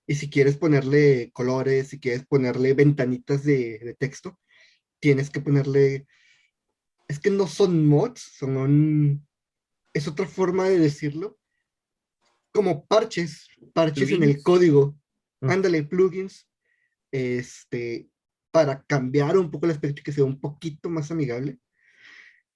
[0.07, 4.39] Y si quieres ponerle colores, si quieres ponerle ventanitas de, de texto,
[5.01, 6.07] tienes que ponerle.
[7.09, 9.27] Es que no son mods, son.
[9.93, 11.39] Es otra forma de decirlo.
[12.53, 14.97] Como parches, parches en el código.
[15.41, 15.53] Ah.
[15.53, 16.49] Ándale, plugins.
[17.11, 18.09] Este.
[18.51, 21.59] Para cambiar un poco el aspecto y que sea un poquito más amigable.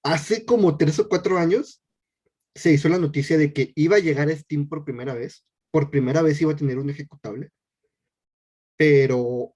[0.03, 1.83] Hace como tres o cuatro años
[2.53, 5.45] se hizo la noticia de que iba a llegar a Steam por primera vez.
[5.71, 7.49] Por primera vez iba a tener un ejecutable.
[8.77, 9.55] Pero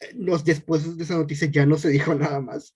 [0.00, 2.74] eh, nos- después de esa noticia ya no se dijo nada más.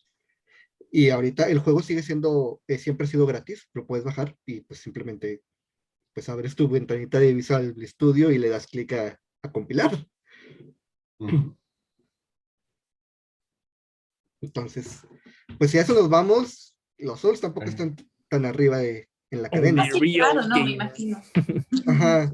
[0.91, 4.61] Y ahorita el juego sigue siendo, eh, siempre ha sido gratis, lo puedes bajar y
[4.61, 5.43] pues simplemente
[6.15, 9.91] pues abres tu ventanita de Visual Studio y le das clic a, a compilar.
[11.19, 11.57] Ujú.
[14.41, 15.07] Entonces,
[15.59, 17.97] pues si a eso nos vamos, los Souls tampoco están
[18.29, 19.85] tan arriba de, en la cadena.
[19.91, 21.21] Sí, claro, no, me imagino.
[21.87, 22.33] Ajá.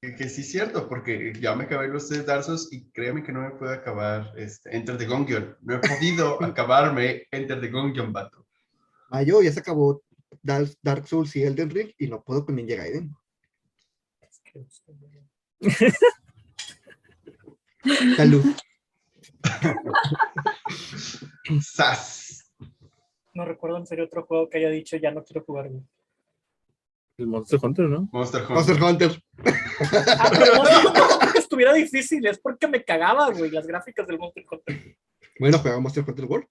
[0.00, 3.42] Que, sí es cierto, porque ya me acabé los tres Darsos y créeme que no
[3.42, 5.56] me puedo acabar este, Enter the Gungeon.
[5.60, 8.44] No he podido acabarme Enter the Gungeon, vato.
[9.10, 10.02] Mayo ya se acabó
[10.42, 13.14] Dark, Dark Souls y Elden Ring y no puedo con Ninja Gaiden.
[18.16, 18.44] Salud.
[21.60, 22.52] ¡Sas!
[23.34, 25.68] No recuerdo en serio otro juego que haya dicho ya no quiero jugar.
[25.68, 25.82] güey.
[27.18, 28.08] El Monster Hunter, ¿no?
[28.12, 28.54] Monster Hunter.
[28.56, 29.22] Monster Hunter.
[30.18, 34.18] Ah, pero no es porque estuviera difícil, es porque me cagaba, güey, las gráficas del
[34.18, 34.96] Monster Hunter.
[35.38, 36.46] Bueno, juega Monster Hunter World.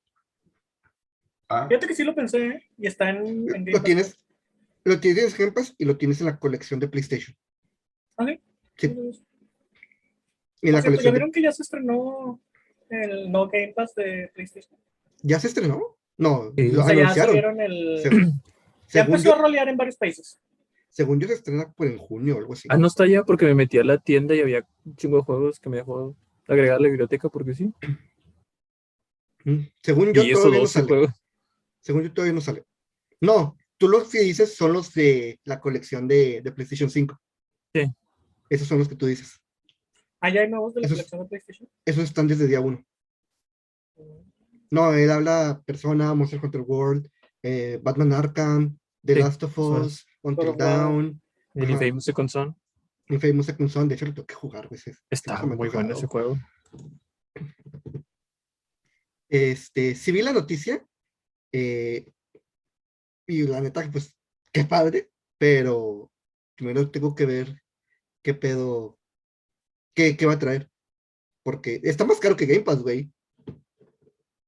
[1.52, 2.64] Ah, Fíjate que sí lo pensé, ¿eh?
[2.78, 3.84] y está en, en Game Lo Pass.
[3.84, 4.18] tienes,
[4.86, 7.36] lo tienes en Game Pass y lo tienes en la colección de PlayStation.
[8.78, 8.88] Sí.
[8.88, 9.24] Entonces,
[10.62, 12.40] en la por cierto, ¿Ya de- vieron que ya se estrenó
[12.90, 14.80] el no Game Pass de PlayStation?
[15.24, 15.98] ¿Ya se estrenó?
[16.18, 16.70] No, Sí.
[16.72, 17.32] lo O sea, ya anunciaron.
[17.32, 18.00] subieron el...
[18.02, 18.32] Según, Ya
[18.88, 20.40] según empezó yo, a rolear en varios países.
[20.90, 22.68] según yo se estrena por en junio o algo así.
[22.72, 25.24] Ah, no está ya porque me metí a la tienda y había un chingo de
[25.24, 26.16] juegos que me dejó
[26.48, 27.72] agregar a la biblioteca porque sí.
[29.46, 30.88] Mm, Según yo y eso todavía no 12 sale.
[30.88, 31.21] juegos.
[31.82, 32.63] Según yo todavía no sale.
[33.20, 37.20] No, tú los que dices son los de la colección de, de PlayStation 5.
[37.74, 37.91] Sí.
[38.50, 39.39] Esos son los que tú dices.
[40.20, 41.70] Ah, ya hay nuevos de la colección de PlayStation.
[41.86, 42.84] Esos están desde día uno.
[44.70, 47.10] No, él habla Persona, Monster Hunter World,
[47.44, 50.56] eh, Batman Arkham, The Sí, Last of Us, Until.
[50.56, 51.22] Down,
[51.56, 51.72] El Ajá.
[51.74, 52.56] Infamous Second Son.
[53.10, 53.88] Infamous Second Son.
[53.88, 56.38] De hecho, lo tengo que jugar, se- Está muy bueno ese juego.
[59.30, 60.86] Este, sí vi la noticia,
[61.52, 62.06] eh,
[63.28, 64.16] y la neta, pues,
[64.52, 66.12] qué padre, pero
[66.56, 67.62] primero tengo que ver
[68.24, 68.98] qué pedo,
[69.96, 70.70] qué, qué va a traer,
[71.44, 73.12] porque está más caro que Game Pass, güey.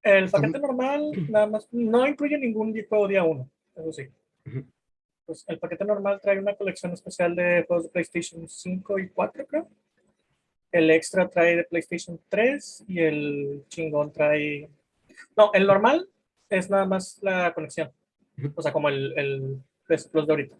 [0.04, 4.08] El paquete normal nada más no incluye ningún juego día uno, eso sí.
[4.46, 4.66] Ujú.
[5.26, 9.48] Pues el paquete normal trae una colección especial de juegos de PlayStation 5 y 4,
[9.48, 9.70] creo.
[10.70, 14.70] El extra trae de PlayStation 3 y el chingón trae.
[15.38, 16.10] No, el normal
[16.58, 17.92] es nada más la conexión.
[18.56, 20.58] O sea, como el, el PS Plus de ahorita.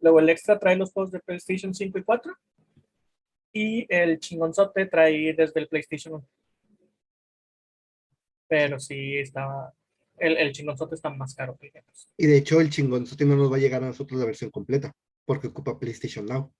[0.00, 2.36] Luego el extra trae los juegos de PlayStation 5 y 4.
[3.52, 6.28] Y el chingonzote trae desde el PlayStation 1.
[8.48, 9.72] Pero sí está.
[10.16, 12.12] El, el chingonzote está más caro que el Game Pass.
[12.16, 14.92] Y de hecho, el chingón no nos va a llegar a nosotros la versión completa,
[15.24, 16.52] porque ocupa PlayStation Now.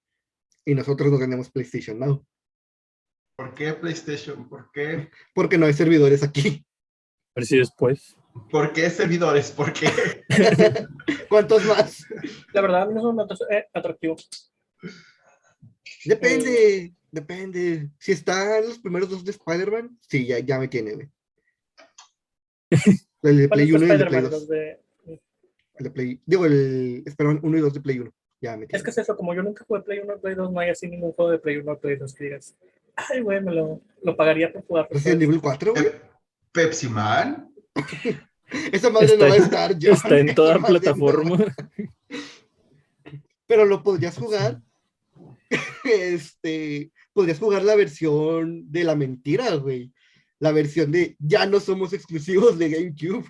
[0.64, 2.24] Y nosotros no tenemos PlayStation Now,
[3.38, 4.48] ¿Por qué PlayStation?
[4.48, 5.10] ¿Por qué?
[5.32, 6.66] porque no hay servidores aquí.
[7.28, 8.16] A ver si después.
[8.50, 9.50] ¿Por qué servidores?
[9.50, 9.88] ¿Por qué?
[11.28, 12.04] ¿Cuántos más?
[12.52, 14.16] La verdad, a mí no es un atractivo- eh, atractivo.
[16.04, 17.90] Depende, depende.
[17.98, 21.08] Si están los primeros dos de Spider-Man, sí, ya, ya me tiene, güey.
[23.22, 24.30] El de ¿Cuál Play es 1 y el de Play Spider-Man?
[24.30, 24.30] 2.
[24.30, 24.80] Los de-
[25.78, 28.10] El de Play, digo, el Spider-Man 1 y 2 de Play 1.
[28.40, 28.84] Ya me Es tiene.
[28.84, 30.86] que es eso, como yo nunca jugué Play 1 o Play 2, no hay así
[30.86, 32.54] ningún juego de Play 1 o Play 2 que digas,
[32.94, 34.86] ay, güey, me lo, lo pagaría por jugar.
[34.90, 35.84] Resident Evil 4, güey.
[35.84, 36.00] Pe-
[36.52, 37.52] Pepsi Man.
[38.72, 39.92] Esa madre Está no va a en- estar ya.
[39.92, 40.66] Está en toda no.
[40.66, 41.54] plataforma.
[43.46, 44.60] Pero lo podrías jugar.
[45.84, 46.92] este.
[47.12, 49.92] Podrías jugar la versión de la mentira, güey.
[50.38, 53.26] La versión de ya no somos exclusivos de GameCube.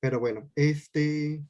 [0.00, 1.42] Pero bueno, este.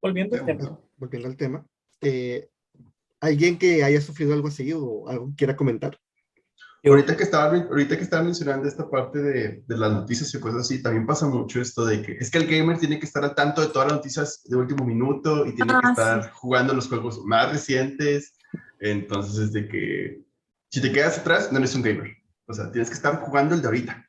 [0.00, 0.80] Volviendo al tema.
[0.96, 1.66] volviendo al tema,
[2.00, 2.48] eh,
[3.26, 5.98] ¿alguien que haya sufrido algo así o algo que quiera comentar?
[6.84, 10.60] Ahorita que estaban, ahorita que estaban mencionando esta parte de, de las noticias y cosas
[10.60, 13.34] así, también pasa mucho esto de que es que el gamer tiene que estar al
[13.34, 16.88] tanto de todas las noticias de último minuto y tiene que Ah, estar jugando los
[16.88, 18.34] juegos más recientes.
[18.78, 20.24] Entonces, es de que
[20.70, 22.16] si te quedas atrás, no eres un gamer.
[22.46, 24.08] O sea, tienes que estar jugando el de ahorita.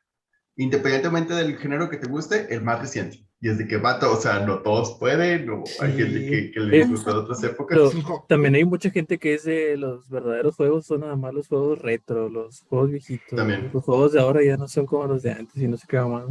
[0.56, 3.27] Independientemente del género que te guste, el más reciente.
[3.40, 5.98] Y es de que, vato, o sea, no todos pueden, o hay Sí.
[5.98, 7.78] gente que, que le gusta de otras épocas.
[7.92, 11.46] Pero también hay mucha gente que es de los verdaderos juegos, son nada más los
[11.46, 13.36] juegos retro, los juegos viejitos.
[13.36, 13.70] También.
[13.72, 16.00] Los juegos de ahora ya no son como los de antes y no sé qué
[16.00, 16.24] más.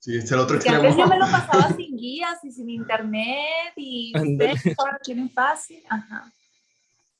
[0.00, 1.08] Sí, es el otro Que antes yo extremo.
[1.10, 5.82] me lo pasaba sin guías y sin internet y ustedes ahora quieren fácil.
[5.88, 6.32] Ajá.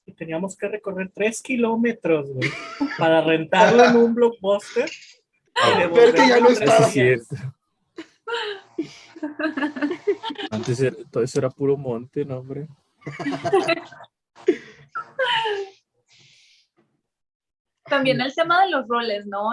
[0.05, 2.51] Y teníamos que recorrer 3 kilómetros, güey,
[2.99, 4.88] para rentarlo en un blockbuster.
[4.88, 7.55] y Ver que ya no tres estaba.
[10.51, 12.67] Antes era- todo eso era puro monte, no, hombre.
[17.89, 19.51] También el tema de los roles, ¿no?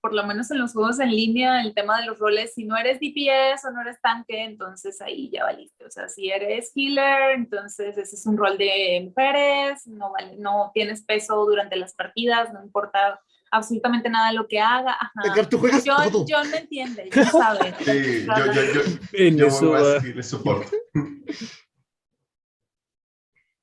[0.00, 2.76] Por lo menos en los juegos en línea, el tema de los roles, si no
[2.76, 5.84] eres DPS o no eres tanque, entonces ahí ya valiste.
[5.84, 10.72] O sea, si eres healer, entonces ese es un rol de mujeres, no, vale, no
[10.74, 14.92] tienes peso durante las partidas, no importa absolutamente nada de lo que haga.
[14.92, 15.12] Ajá.
[15.24, 16.24] Edgar, tú juegas John, todo.
[16.28, 17.74] John me entiende, John sabe.
[17.84, 18.80] Sí, yo, yo, yo,
[19.12, 20.76] En yo eso voy a decirle soporte.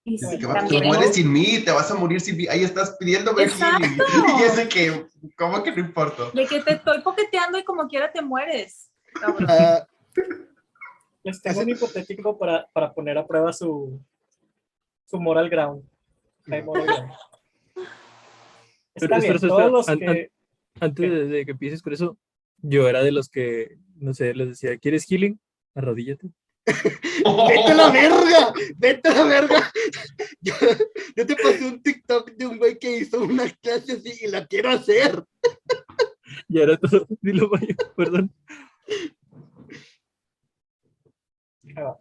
[0.05, 0.83] Y sí, que va, te también.
[0.87, 2.45] mueres sin mí, te vas a morir sin mí.
[2.47, 3.43] Ahí estás pidiéndome.
[3.43, 3.87] Exacto.
[4.39, 6.23] Y ese que, ¿cómo que no importa?
[6.33, 8.91] De que te estoy poqueteando y como quiera te mueres.
[9.47, 9.87] Ah,
[11.23, 13.97] Les tengo un hipotético para, para poner a prueba su,
[15.05, 15.83] su moral ground.
[16.47, 17.11] Moral ground.
[18.95, 20.31] Está Pero, bien, espera, todos espera, los an- que...
[20.79, 22.17] Antes de, de que empieces con eso,
[22.57, 25.39] yo era de los que, no sé, les decía, ¿quieres healing?
[25.75, 26.29] Arrodíllate.
[26.65, 28.53] ¡Vete a la verga!
[28.77, 29.71] ¡Vete a la verga!
[30.41, 30.53] Yo,
[31.15, 34.45] yo te pasé un TikTok de un güey que hizo una clase así y la
[34.47, 35.23] quiero hacer.
[36.47, 37.05] Ya era todo.
[37.21, 38.33] Dilo, vaya, perdón.
[41.77, 41.99] Va.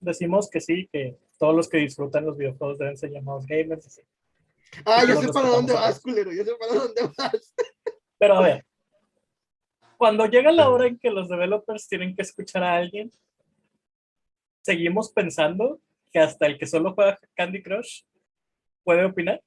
[0.00, 4.00] Decimos que sí, que todos los que disfrutan los videojuegos deben ser llamados gamers.
[4.84, 6.32] Ah, Todos sé para dónde vas, culero.
[6.32, 7.54] Ya sé para dónde vas.
[8.18, 8.66] Pero a ver,
[9.96, 13.10] cuando llega la hora en que los developers tienen que escuchar a alguien,
[14.62, 15.80] seguimos pensando
[16.12, 18.02] que hasta el que solo juega Candy Crush
[18.84, 19.42] puede opinar.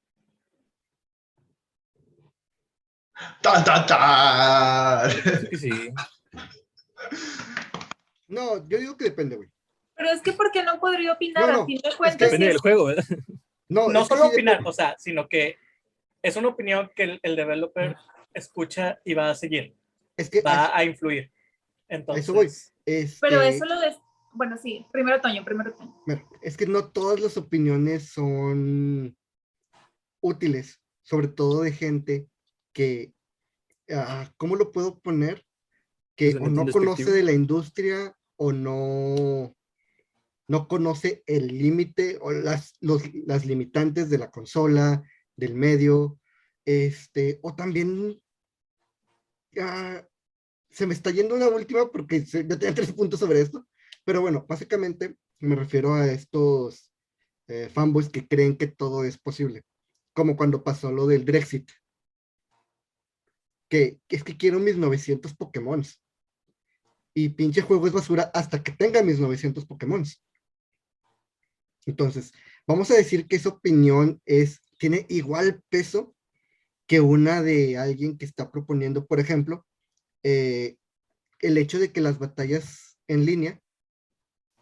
[3.40, 5.10] ¡Tan, tan, tan!
[5.58, 5.92] Sí.
[8.28, 9.48] No, yo digo que depende, güey.
[9.94, 11.46] Pero es que, ¿por qué no podría opinar?
[11.46, 13.04] No, no, A fin de cuentas, Depende del juego, ¿verdad?
[13.72, 15.56] No, solo sí opinar, o sea, sino que
[16.22, 17.96] es una opinión que el, el developer
[18.34, 19.76] escucha y va a seguir,
[20.16, 21.30] Es que va a influir.
[21.88, 22.46] Entonces, eso voy.
[22.46, 23.94] este, Pero eso lo de...
[24.34, 25.94] Bueno, sí, primero Toño, primero Toño.
[26.40, 29.14] Es que no todas las opiniones son
[30.22, 32.28] útiles, sobre todo de gente
[32.72, 33.12] que,
[33.90, 35.44] ah, ¿cómo lo puedo poner?
[36.16, 39.54] Que Pues, o no conoce de la industria o no,
[40.52, 45.02] no conoce el límite o las, las limitantes de la consola,
[45.34, 46.20] del medio,
[46.66, 48.20] este, o también
[50.70, 53.66] se me está yendo una última porque se- tenía tres puntos sobre esto,
[54.04, 56.92] pero bueno, básicamente me refiero a estos
[57.48, 59.62] eh, fanboys que creen que todo es posible,
[60.12, 61.70] como cuando pasó lo del Brexit,
[63.70, 65.82] que, que es que quiero mis 900 Pokémon.
[67.14, 70.04] Y pinche juego es basura hasta que tenga mis 900 Pokémon.
[71.86, 72.32] Entonces,
[72.66, 76.14] vamos a decir que esa opinión es, tiene igual peso
[76.86, 79.66] que una de alguien que está proponiendo, por ejemplo,
[80.22, 80.76] eh,
[81.40, 83.60] el hecho de que las batallas en línea,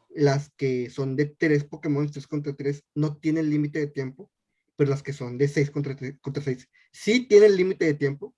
[0.09, 4.31] las que son de tres Pokémon, 3 contra 3, no tienen límite de tiempo,
[4.77, 8.35] pero las que son de 6 contra 3, contra 6, sí tienen límite de tiempo,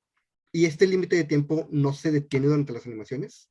[0.53, 3.51] y este límite de tiempo no se detiene durante las animaciones.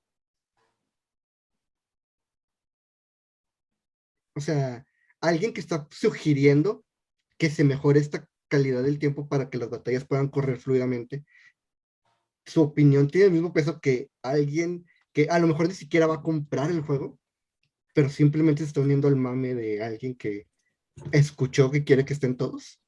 [4.36, 4.86] O sea,
[5.22, 6.84] alguien que está sugiriendo
[7.38, 11.24] que se mejore esta calidad del tiempo para que las batallas puedan correr fluidamente,
[12.46, 16.16] su opinión tiene el mismo peso que alguien que a lo mejor ni siquiera va
[16.16, 17.18] a comprar el juego,
[17.94, 20.48] pero simplemente se está uniendo al mame de alguien que
[21.12, 22.80] escuchó que quiere que estén todos.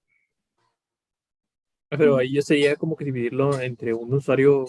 [1.90, 4.66] Pero ahí ya sería como que dividirlo entre un usuario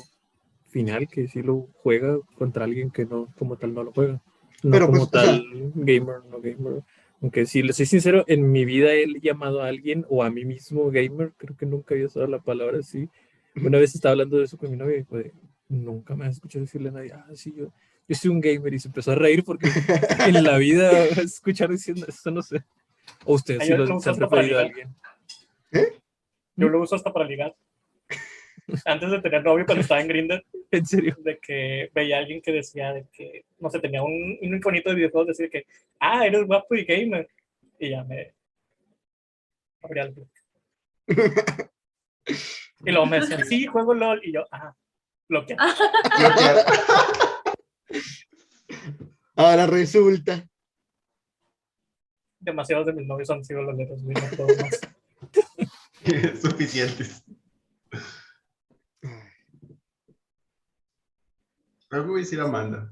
[0.69, 4.23] final que sí lo juega contra alguien que no, como tal, no lo juega.
[4.63, 6.85] No Pero, como pues, o sea- tal, gamer, no gamer.
[7.25, 10.45] Aunque si le soy sincero, en mi vida he llamado a alguien o a mí
[10.45, 13.09] mismo gamer, creo que nunca había usado la palabra así.
[13.57, 15.33] Una vez estaba hablando de eso con mi novia y fue,
[15.67, 17.73] nunca me has escuchado decirle a nadie, ah, sí, yo,
[18.07, 19.71] yo soy un gamer y se empezó a reír porque
[20.29, 22.63] en la vida escuchar diciendo eso, no sé.
[23.25, 24.95] O ustedes sí lo, lo se han referido a alguien.
[26.57, 27.57] yo lo uso hasta para ligar.
[28.85, 31.17] Antes de tener novio, cuando estaba en Grindr, En serio.
[31.21, 34.91] de que veía a alguien que decía de que, no sé, tenía un, un iconito
[34.91, 35.67] de videojuegos, decir que,
[36.01, 37.29] ah, eres guapo y gamer.
[37.79, 38.35] Y ya me
[39.83, 40.31] abría el book.
[42.87, 44.21] Y luego me decían, sí, juego LOL.
[44.25, 44.75] Y yo, ah,
[45.29, 45.63] bloqueado.
[49.37, 50.47] Ahora resulta.
[52.39, 54.23] Demasiados de mis novios han sido loleros, güey, no.
[56.41, 57.24] Suficientes.
[61.95, 62.91] Creo que voy a decir Amanda.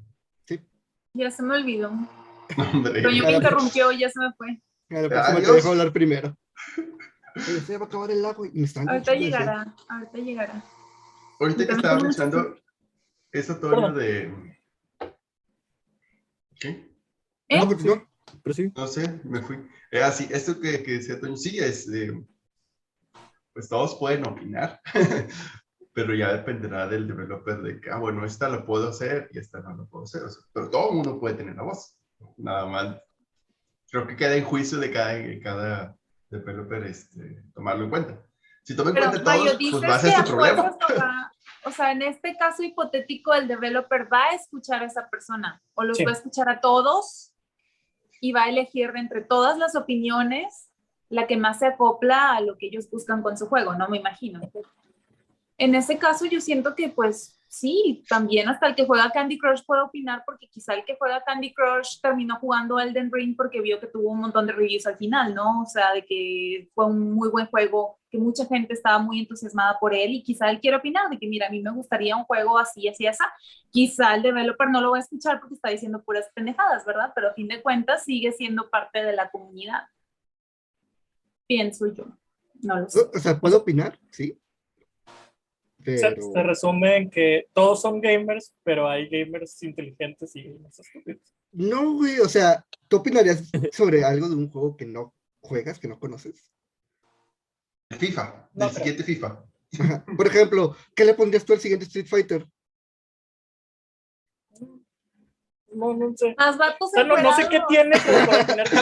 [1.14, 1.90] Ya se me olvidó.
[2.56, 3.02] Hombre.
[3.02, 3.36] Toño me Claro.
[3.36, 4.62] interrumpió y ya se me fue.
[4.90, 6.38] A la próxima te dejo hablar primero.
[7.66, 10.64] Se va a acabar el agua y me están Ahorita llegará, ahorita llegará.
[11.40, 12.57] Ahorita que estaba pensando,
[13.32, 14.57] eso Toño de.
[16.61, 16.94] ¿Qué?
[17.48, 17.59] ¿Eh?
[17.59, 18.09] No, pues no.
[18.44, 19.57] Pero sí, No sé, me fui.
[19.90, 21.88] Eh, así, esto que, que decía Toño, sí, es.
[21.92, 22.12] eh,
[23.53, 24.80] pues todos pueden opinar,
[25.95, 29.61] pero ya dependerá del developer de que, ah, bueno, esta la puedo hacer y esta
[29.61, 30.22] no la puedo hacer.
[30.24, 31.97] o sea, pero todo el mundo puede tener la voz.
[32.38, 32.97] Nada más.
[33.90, 35.97] Creo que queda en juicio de cada, de cada
[36.30, 38.22] developer este, tomarlo en cuenta.
[38.64, 40.76] Si toman Pero cuenta dices pues va a ser este problema.
[40.88, 41.32] lo va-
[41.64, 45.84] o sea, en este caso hipotético, el developer va a escuchar a esa persona o
[45.84, 46.05] los Sí.
[46.05, 47.34] va a escuchar a todos
[48.20, 50.68] y va a elegir de entre todas las opiniones
[51.09, 53.88] la que más se acopla a lo que ellos buscan con su juego, ¿no?
[53.88, 54.40] Me imagino.
[55.62, 59.62] En ese caso, yo siento que, pues, sí, también hasta el que juega Candy Crush
[59.64, 63.78] puede opinar, porque quizá el que juega Candy Crush terminó jugando Elden Ring porque vio
[63.78, 65.62] que tuvo un montón de reviews al final, ¿no?
[65.62, 69.78] O sea, de que fue un muy buen juego, que mucha gente estaba muy entusiasmada
[69.78, 72.24] por él y quizá él quiere opinar de que, mira, a mí me gustaría un
[72.24, 73.22] juego así, así, así.
[73.70, 77.12] Quizá el developer no lo va a escuchar porque está diciendo puras pendejadas, ¿verdad?
[77.14, 79.82] Pero a fin de cuentas sigue siendo parte de la comunidad.
[81.46, 82.06] Pienso yo.
[82.62, 82.98] No lo sé.
[83.14, 83.96] O sea, ¿puedo opinar?
[84.10, 84.41] Sí.
[85.85, 86.33] Se, Pero...
[86.33, 91.35] se resume en que todos son gamers, pero hay gamers inteligentes y gamers estúpidos.
[91.53, 95.89] No, güey, o sea, ¿tú opinarías sobre algo de un juego que no juegas, que
[95.89, 96.51] no conoces?
[97.99, 99.45] FIFA, No el siguiente FIFA.
[100.16, 102.47] Por ejemplo, ¿qué le pondrías tú al siguiente Street Fighter?
[105.74, 106.35] No, no sé.
[106.39, 108.76] Más vatos O sea, no, no sé qué tiene, pero para tener que-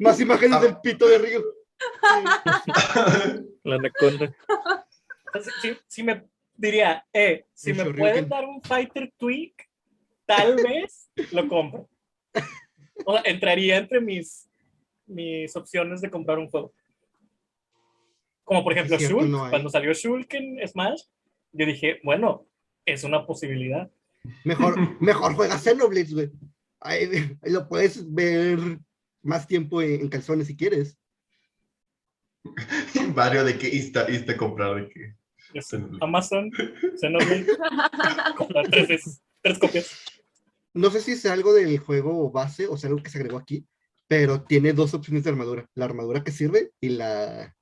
[0.00, 1.42] Más imágenes del pito de Río.
[3.64, 4.34] La anaconda.
[5.34, 6.24] Entonces, si, si me
[6.56, 9.68] diría, eh, si me pueden dar un fighter tweak,
[10.24, 11.88] tal vez lo compro.
[13.04, 14.48] O sea, entraría entre mis,
[15.06, 16.72] mis opciones de comprar un juego.
[18.44, 21.02] Como por ejemplo cierto, Shulk, no cuando salió Shulk en Smash,
[21.52, 22.46] yo dije, bueno,
[22.84, 23.90] es una posibilidad.
[24.44, 26.30] Mejor, mejor juega Xenoblade, güey.
[26.80, 28.58] Ahí, ahí lo puedes ver
[29.22, 30.96] más tiempo en, en calzones si quieres.
[33.14, 35.23] Vario de que insta, insta comprar de que.
[35.54, 35.68] Es.
[36.00, 36.50] Amazon,
[37.00, 37.46] Xenoblade,
[38.36, 39.90] comprar tres, veces, tres copias.
[40.74, 43.64] No sé si es algo del juego base o sea algo que se agregó aquí,
[44.08, 45.66] pero tiene dos opciones de armadura.
[45.74, 47.54] La armadura que sirve y la,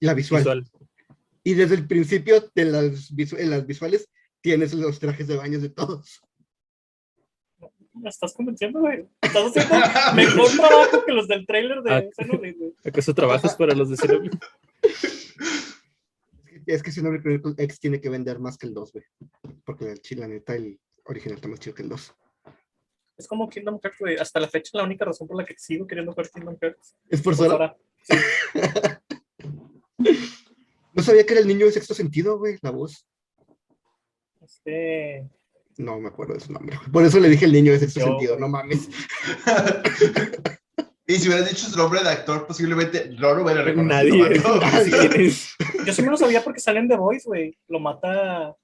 [0.00, 0.40] la visual.
[0.42, 0.70] Visual.
[1.42, 4.08] Y desde el principio de las, visu- en las visuales
[4.42, 6.20] tienes los trajes de baños de todos.
[7.94, 9.06] Me estás convenciendo, güey.
[9.22, 9.74] Estás haciendo
[10.14, 12.02] mejor trabajo que los del trailer de Ah.
[12.14, 12.72] Xenoblade, güey.
[12.84, 14.38] ¿Acaso trabajas para los de Xenoblade?
[16.66, 19.04] Es que Xenoblade Chronicles X tiene que vender más que el 2, güey.
[19.64, 22.14] Porque el chile, la neta, el original está más chido que el 2.
[23.18, 24.16] Es como Kingdom Hearts, güey.
[24.16, 26.96] Hasta la fecha la única razón por la que sigo queriendo jugar Kingdom Hearts.
[27.08, 27.76] ¿Es por Pues Sora?
[28.08, 29.00] ahora,
[30.92, 33.06] No sabía que era el niño de sexto sentido, güey, la voz.
[34.40, 35.28] este,
[35.78, 36.78] No me acuerdo de su nombre.
[36.92, 38.40] Por eso le dije el niño de sexto Yo, sentido, güey.
[38.40, 38.88] no mames.
[41.10, 44.28] y si hubieras dicho su nombre de actor, posiblemente Roro hubiera reconocido.
[44.60, 45.00] Nadie.
[45.08, 45.56] ¿Quién es?
[45.84, 47.58] yo sí me lo sabía porque sale en The Voice, güey.
[47.66, 48.56] Lo mata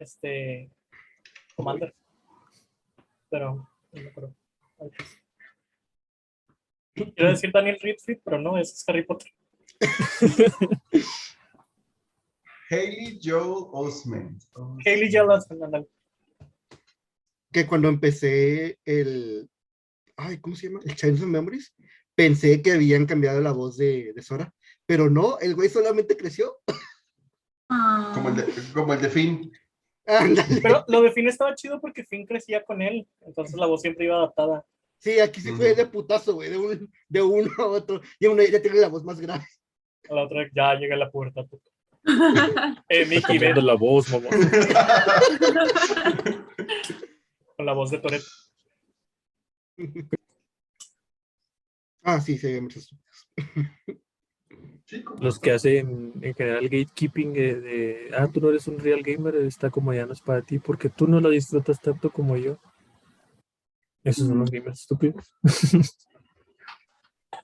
[0.00, 0.70] este
[1.54, 1.94] Commander.
[3.30, 4.34] Pero no me acuerdo.
[6.94, 9.30] Quiero decir Daniel Radcliffe, pero no, ese es Harry Potter.
[12.68, 14.42] Haley Joel Osment.
[14.84, 15.86] Hailey Joel Osment, ándale.
[17.52, 19.48] Que cuando empecé el.
[20.16, 20.80] Ay, ¿cómo se llama?
[20.84, 21.74] El Child of Memories.
[22.14, 24.52] Pensé que habían cambiado la voz de, de Sora.
[24.86, 26.56] Pero no, el güey solamente creció.
[27.68, 28.12] Ah.
[28.14, 29.52] Como el de, como el de Finn.
[30.06, 30.60] Ándale.
[30.62, 33.06] Pero lo de Finn estaba chido porque Finn crecía con él.
[33.20, 34.64] Entonces la voz siempre iba adaptada.
[34.98, 38.00] Sí, aquí sí fue de putazo, güey, de, un, de uno a otro.
[38.18, 39.46] Y uno ya tiene la voz más grave.
[40.08, 41.44] A la otra ya llega a la puerta.
[41.44, 41.70] puto.
[42.88, 44.28] Eh, Mickey, ven la voz, mamá.
[47.56, 48.26] con la voz de Toretto.
[52.02, 52.88] Ah, sí, sí, muchos.
[54.84, 59.02] Sí, Los que hacen en general gatekeeping eh, de, ah, tú no eres un real
[59.02, 62.36] gamer, está como ya no es para ti, porque tú no lo disfrutas tanto como
[62.36, 62.60] yo.
[64.04, 65.34] Esos son los gamers estúpidos.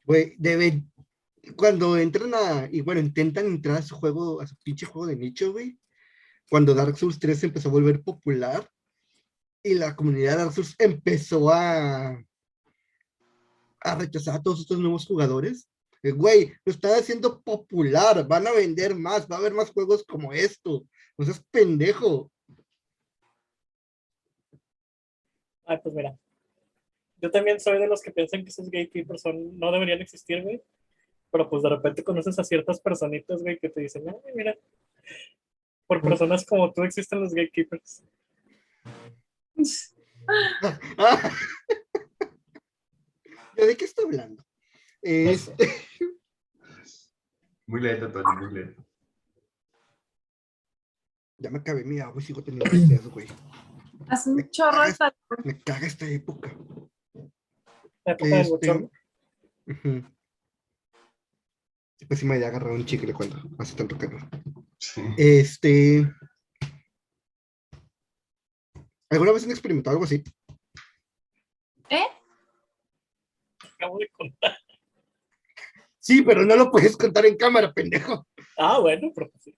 [0.05, 0.91] Güey, deben.
[1.57, 2.69] Cuando entran a.
[2.71, 5.79] Y bueno, intentan entrar a su juego, a su pinche juego de nicho, güey.
[6.51, 8.69] Cuando Dark Souls 3 se empezó a volver popular.
[9.63, 12.21] Y la comunidad de Souls empezó a.
[13.81, 15.69] a rechazar a todos estos nuevos jugadores.
[16.03, 20.05] Eh, Güey, lo están haciendo popular, van a vender más, va a haber más juegos
[20.05, 20.85] como esto.
[21.17, 22.31] O sea, es pendejo.
[25.65, 26.19] Ay, pues mira.
[27.19, 30.61] Yo también soy de los que piensan que esos gatekeepers son, no deberían existir, güey.
[31.31, 34.59] Pero pues de repente conoces a ciertas personitas, güey, que te dicen, ay, mira,
[35.87, 38.03] por personas como tú existen los gatekeepers.
[40.99, 41.31] Ah.
[43.57, 44.45] ¿Ya ¿De qué estoy hablando?
[45.03, 45.69] Este,
[47.67, 48.85] Muy lento, Tony, muy lento.
[51.39, 53.27] ya me acabé mi agua y sigo teniendo sed, güey.
[54.09, 55.15] Hace un chorro de calor.
[55.45, 56.57] Me caga esta época.
[58.05, 58.91] La época del Este, bochorno.
[59.67, 60.03] Ujú.
[62.09, 64.23] Pésima idea agarrar un chicle cuando hace tanto calor.
[64.79, 65.03] Sí.
[65.17, 66.09] Este.
[69.13, 70.23] ¿Alguna vez han experimentado algo así?
[71.91, 72.07] ¿Eh?
[73.75, 74.57] Acabo de contar.
[75.99, 78.27] Sí, pero no lo puedes contar en cámara, pendejo.
[78.57, 79.55] Ah, bueno, pero pues sí.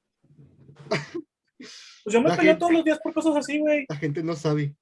[2.05, 3.87] Pues yo me La peleo gente- todos los días por cosas así, güey.
[3.89, 4.75] La gente no sabe.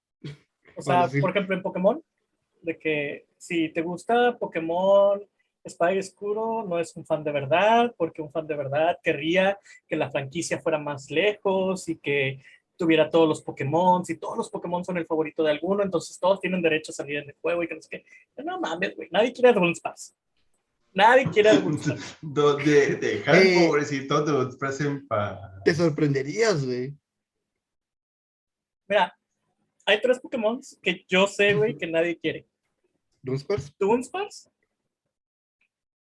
[0.75, 2.03] O sea, por ejemplo, en Pokémon,
[2.63, 5.23] de que si te gusta Pokémon
[5.63, 9.59] Espada y Escuro, no es un fan de verdad, porque un fan de verdad querría
[9.87, 12.43] que la franquicia fuera más lejos y que
[12.85, 16.41] tuviera todos los Pokémon, si todos los Pokémon son el favorito de alguno, entonces todos
[16.41, 18.05] tienen derecho a salir en el juego y que no sé qué.
[18.43, 20.13] No mames, güey, nadie quiere a Dunsparce.
[20.93, 22.17] Nadie quiere a Dunsparce.
[22.23, 23.67] Do- De, dejar el Eh.
[23.69, 24.33] pobrecito de
[25.09, 25.63] para.
[25.65, 26.93] Te sorprenderías, güey.
[28.89, 29.17] Mira,
[29.87, 32.47] hay tres Pokémon que yo sé, güey, que nadie quiere.
[33.23, 33.73] Dunsparce.
[33.79, 34.51] Dunsparce,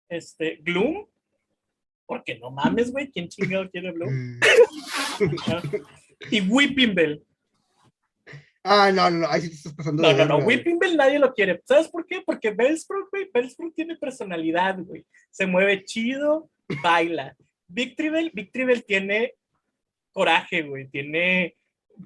[0.09, 1.07] este, Gloom,
[2.07, 4.41] porque no mames, güey, ¿quién chingado quiere Gloom?
[6.31, 7.25] Y Whipping Bell.
[8.63, 10.47] Ah, no, no, no, ahí sí te estás pasando No, de no, no.
[10.47, 11.61] Whipping Bell nadie lo quiere.
[11.67, 12.23] ¿Sabes por qué?
[12.25, 15.05] Porque Bellsprout, güey, Bellsprout tiene personalidad, güey.
[15.31, 16.51] Se mueve chido,
[16.83, 17.37] baila.
[17.69, 19.35] Victreebel, Victreebel tiene
[20.13, 21.57] coraje, güey, tiene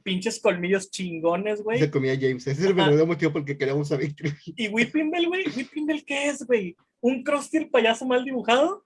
[0.02, 1.78] pinches colmillos chingones, güey.
[1.78, 2.46] Se comía James.
[2.46, 4.32] Ese es el verdadero motivo por el que queremos a Victory.
[4.56, 6.76] Y Whipping Bell, güey, Whipping Bell, ¿qué es, güey?
[7.00, 8.84] ¿Un el payaso mal dibujado?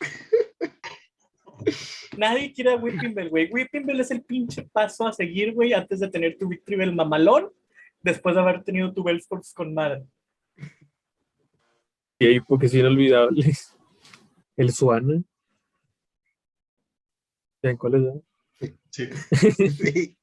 [2.16, 3.50] Nadie quiere a Whipping Bell, güey.
[3.50, 6.94] Whipping Bell es el pinche paso a seguir, güey, antes de tener tu Victory Bell
[6.94, 7.50] mamalón,
[8.02, 10.04] después de haber tenido tu Bellsprout con madre.
[12.18, 13.52] Y ahí, porque es inolvidable.
[14.56, 15.22] El Suana.
[17.60, 18.02] ¿Saben cuál es?
[18.70, 18.76] eh?
[18.90, 19.08] Sí.
[19.70, 20.16] Sí.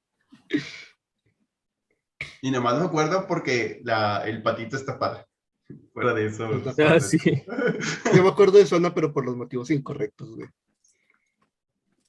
[2.41, 5.25] Y nomás me acuerdo porque la, el patito está padre.
[5.93, 6.49] Fuera de eso.
[6.87, 7.19] Ah, sí.
[8.15, 10.47] Yo me acuerdo de Zona, pero por los motivos incorrectos, güey.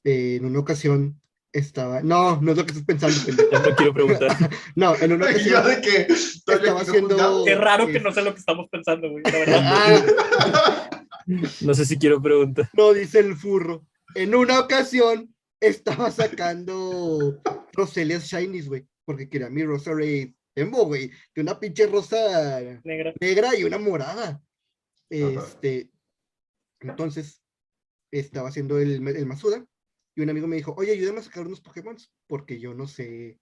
[0.05, 1.21] Eh, en una ocasión
[1.53, 2.01] estaba.
[2.03, 3.69] No, no es lo que estás pensando, pendejo.
[3.69, 4.37] No quiero preguntar.
[4.77, 5.67] No, en una ocasión.
[5.67, 7.45] de que Estaba haciendo-.
[7.45, 9.61] Qué raro que no sé lo que estamos pensando, güey, la verdad.
[9.65, 10.91] Ah,
[11.61, 12.69] No sé si quiero preguntar.
[12.73, 13.87] no, dice el furro.
[14.15, 17.41] En una ocasión estaba sacando
[17.73, 18.87] Roselia's Shinies, güey.
[19.05, 21.11] Porque quería mi Rosa Ray Embo, güey.
[21.35, 23.13] De una pinche rosa Negra.
[23.21, 24.29] negra y una morada.
[24.29, 24.43] Ajá.
[25.11, 25.91] Este,
[26.81, 27.43] entonces,
[28.11, 29.65] estaba haciendo el, el Masuda
[30.15, 31.97] y un amigo me dijo, oye, ayúdame a sacar unos Pokémon
[32.27, 33.39] porque yo no sé,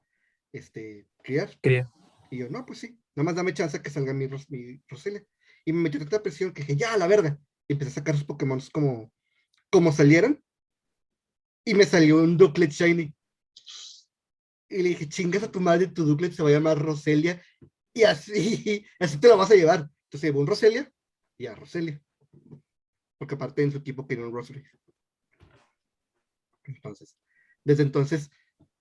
[0.53, 1.59] este, criar.
[1.61, 1.91] Quería.
[2.31, 4.83] Y yo, no, pues sí, nada más dame chance a que salga mi, Ros- mi
[4.89, 5.25] Roselia.
[5.65, 7.39] Y me metió tanta presión que dije, ya, la verga.
[7.67, 9.13] Y empecé a sacar los Pokémon como,
[9.71, 10.43] como salieran.
[11.65, 13.15] Y me salió un Duclet Shiny.
[14.71, 17.43] Y le dije, chingas a tu madre, tu Duclet se va a llamar Roselia.
[17.95, 19.91] Y así, así te lo vas a llevar.
[20.05, 20.93] Entonces llevó un Roselia
[21.39, 22.03] y a Roselia.
[23.19, 24.65] Porque aparte en su equipo quería un Rosary.
[26.69, 27.17] Entonces,
[27.65, 28.31] desde entonces,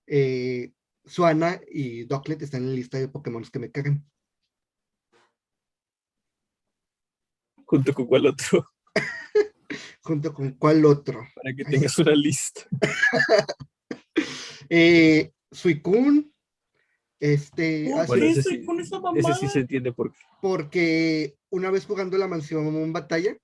[0.06, 0.72] eh,
[1.04, 4.04] Suana y Ducklet están en la lista de Pokémon que me cagan.
[7.64, 8.70] Junto con cuál otro.
[10.02, 11.20] Junto con cuál otro.
[11.34, 12.62] Para que tengas una lista.
[14.70, 16.30] Eh, Suicune.
[17.20, 20.18] Este, ¿Por qué ese sí- con esa Ese sí se entiende por qué.
[20.42, 23.34] porque una vez jugando la mansión batalla,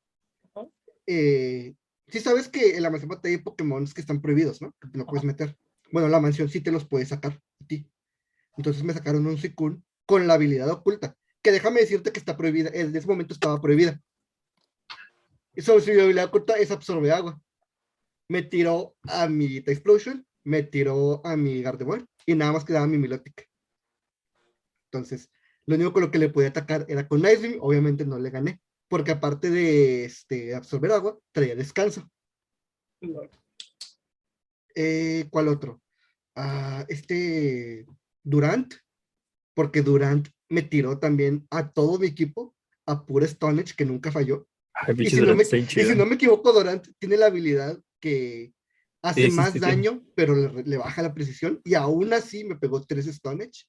[0.54, 0.66] Ajá.
[1.06, 1.74] eh,
[2.08, 4.74] sí sabes que en la mansión batalla hay Pokémon que están prohibidos, ¿no?
[4.80, 5.56] Que no puedes meter.
[5.90, 7.88] Bueno, la mansión sí te los puedes sacar a ti.
[8.56, 12.70] Entonces me sacaron un Suicune con la habilidad oculta, que déjame decirte que está prohibida,
[12.72, 14.00] en ese momento estaba prohibida.
[15.54, 17.40] Y sobre su habilidad oculta es absorbe agua.
[18.28, 22.98] Me tiró a mi Explosion, me tiró a mi Gardevoir y nada más quedaba mi
[22.98, 23.48] Milotic.
[24.86, 25.30] Entonces,
[25.66, 28.30] lo único con lo que le podía atacar era con Ice Beam, obviamente no le
[28.30, 28.60] gané,
[28.94, 32.08] porque aparte de este, absorber agua, traía descanso.
[34.72, 35.82] Eh, ¿Cuál otro?
[36.36, 37.86] Ah, este
[38.22, 38.72] Durant,
[39.52, 42.54] porque Durant me tiró también a todo mi equipo,
[42.86, 44.46] a pura Stonehenge, que nunca falló.
[44.72, 47.76] Ay, Y si, no Durant me, y si no me equivoco, Durant tiene la habilidad
[48.00, 48.54] que
[49.02, 49.58] hace Sí, sí, más sí, sí.
[49.58, 53.64] daño, pero le, le baja la precisión, y aún así me pegó tres Stonehenge.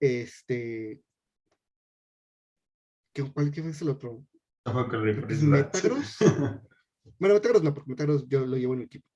[0.00, 1.00] Este.
[3.12, 4.24] ¿Qué, cuál qué es el otro?
[4.64, 5.42] Que es.
[5.42, 6.16] Metagross.
[7.18, 9.06] Bueno, Metagross no, porque Metagross yo lo llevo en mi equipo.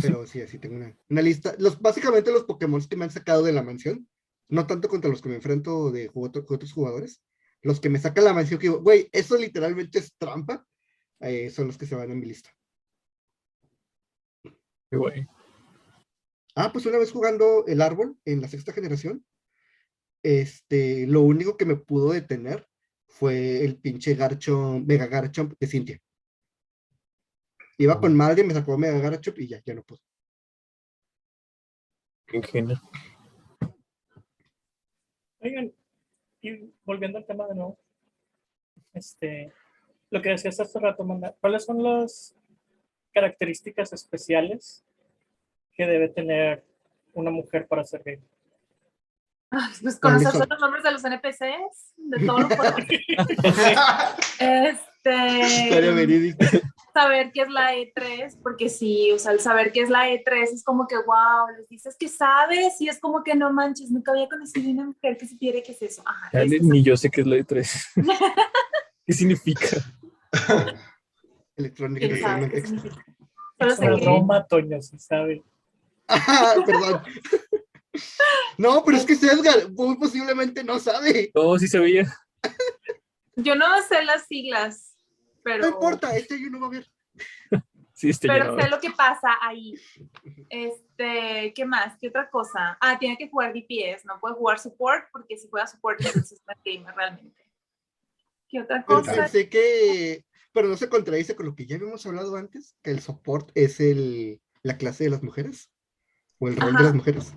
[0.00, 1.54] Pero sí, así tengo una, una lista.
[1.58, 4.08] Los, básicamente los Pokémon que me han sacado de la mansión,
[4.48, 7.22] no tanto contra los que me enfrento de otro- otros jugadores,
[7.62, 10.66] los que me sacan la mansión que digo, güey, eso literalmente es trampa,
[11.20, 12.50] eh, son los que se van en mi lista.
[14.90, 15.26] Qué guay.
[16.56, 19.24] Ah, pues una vez jugando el árbol en la sexta generación,
[20.24, 22.68] este, lo único que me pudo detener
[23.14, 26.00] fue el pinche Garchomp, Mega Garchomp de Cintia.
[27.78, 30.00] Iba con madre, me sacó Mega Garachop y ya, ya no pude.
[32.32, 32.80] Ingenio.
[35.40, 35.72] Oigan,
[36.40, 37.78] y volviendo al tema de nuevo,
[38.92, 39.52] este,
[40.10, 42.36] lo que decías hace rato, Manda, ¿cuáles son las
[43.12, 44.84] características especiales
[45.72, 46.64] que debe tener
[47.12, 48.20] una mujer para ser gay?
[49.82, 50.46] Pues conocer son?
[50.48, 52.74] los nombres de los NPCs, de todos los juegos.
[54.38, 56.46] Este, Historia verídica.
[56.94, 60.44] saber qué es la E3, porque sí, o sea, el saber qué es la E3
[60.54, 64.12] es como que, wow, les dices que sabes y es como que no manches, nunca
[64.12, 66.02] había conocido una mujer que supiera qué es eso.
[66.06, 67.86] Ajá, Dale, eso ni yo sé qué es la de 3.
[69.06, 69.76] ¿Qué significa?
[71.56, 72.08] Electrónica.
[72.48, 72.64] Que-
[74.00, 75.42] broma, Toño, si sabe.
[76.08, 77.02] Ah, perdón.
[78.58, 81.30] No, pero es que Edgar muy posiblemente no sabe.
[81.34, 82.04] No, sí sabía.
[83.36, 84.96] Yo no sé las siglas,
[85.42, 86.90] pero, No importa, este yo no va a ver.
[87.96, 89.72] Sí, este pero sé lo que pasa ahí.
[90.50, 91.96] Este, ¿qué más?
[92.00, 92.76] ¿Qué otra cosa?
[92.80, 96.58] Ah, tiene que jugar DPS, no puede jugar support, porque si juega support, entonces es
[96.64, 97.40] gamer realmente.
[98.48, 99.14] ¿Qué otra Pero cosa?
[99.14, 103.00] pensé que, pero no se contradice con lo que ya habíamos hablado antes, que el
[103.00, 105.70] support es el, la clase de las mujeres
[106.40, 106.78] o el rol Ajá.
[106.78, 107.32] de las mujeres.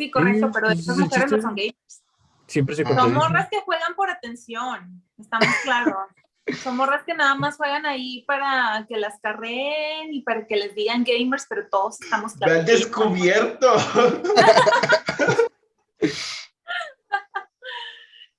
[0.00, 2.02] Sí, correcto, pero esas mujeres no son gamers.
[2.46, 2.84] Siempre se.
[2.86, 6.08] Son morras que juegan por atención, estamos claros.
[6.62, 10.74] Son morras que nada más juegan ahí para que las carreen y para que les
[10.74, 12.66] digan gamers, pero todos estamos Me han claros.
[12.66, 13.74] descubierto.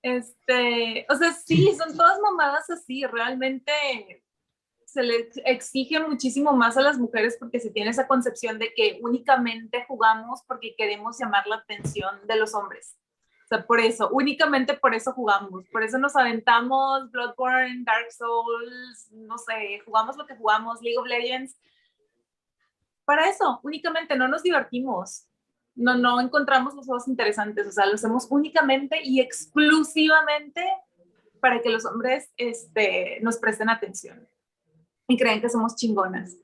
[0.04, 3.72] Este, o sea, sí, son todas mamadas así, realmente
[4.92, 9.00] se le exige muchísimo más a las mujeres porque se tiene esa concepción de que
[9.02, 12.98] únicamente jugamos porque queremos llamar la atención de los hombres.
[13.46, 19.10] O sea, por eso, únicamente por eso jugamos, por eso nos aventamos Bloodborne, Dark Souls,
[19.12, 21.58] no sé, jugamos lo que jugamos, League of Legends.
[23.06, 25.26] Para eso, únicamente no nos divertimos,
[25.74, 30.66] no, no encontramos los juegos interesantes, o sea, lo hacemos únicamente y exclusivamente
[31.40, 34.28] para que los hombres este, nos presten atención
[35.12, 36.38] y crean que somos chingonas.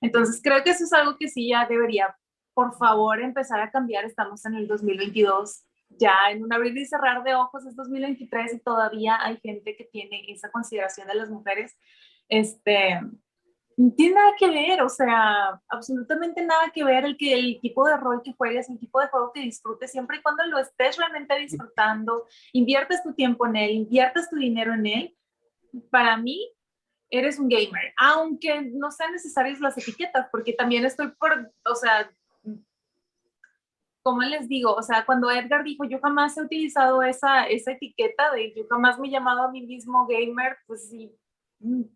[0.00, 2.16] Entonces, creo que eso es algo que sí ya debería,
[2.52, 4.04] por favor, empezar a cambiar.
[4.04, 8.58] Estamos en el 2022, ya en un abrir y cerrar de ojos es 2023 y
[8.60, 11.76] todavía hay gente que tiene esa consideración de las mujeres.
[12.28, 13.00] Este,
[13.76, 17.86] no tiene nada que ver, o sea, absolutamente nada que ver el, que, el tipo
[17.86, 20.96] de rol que juegues, el tipo de juego que disfrutes, siempre y cuando lo estés
[20.96, 25.16] realmente disfrutando, inviertes tu tiempo en él, inviertes tu dinero en él,
[25.90, 26.52] para mí
[27.18, 32.10] eres un gamer, aunque no sean necesarias las etiquetas, porque también estoy por, o sea,
[34.02, 38.30] como les digo, o sea, cuando Edgar dijo, yo jamás he utilizado esa, esa etiqueta
[38.32, 41.16] de yo jamás me he llamado a mí mismo gamer, pues sí,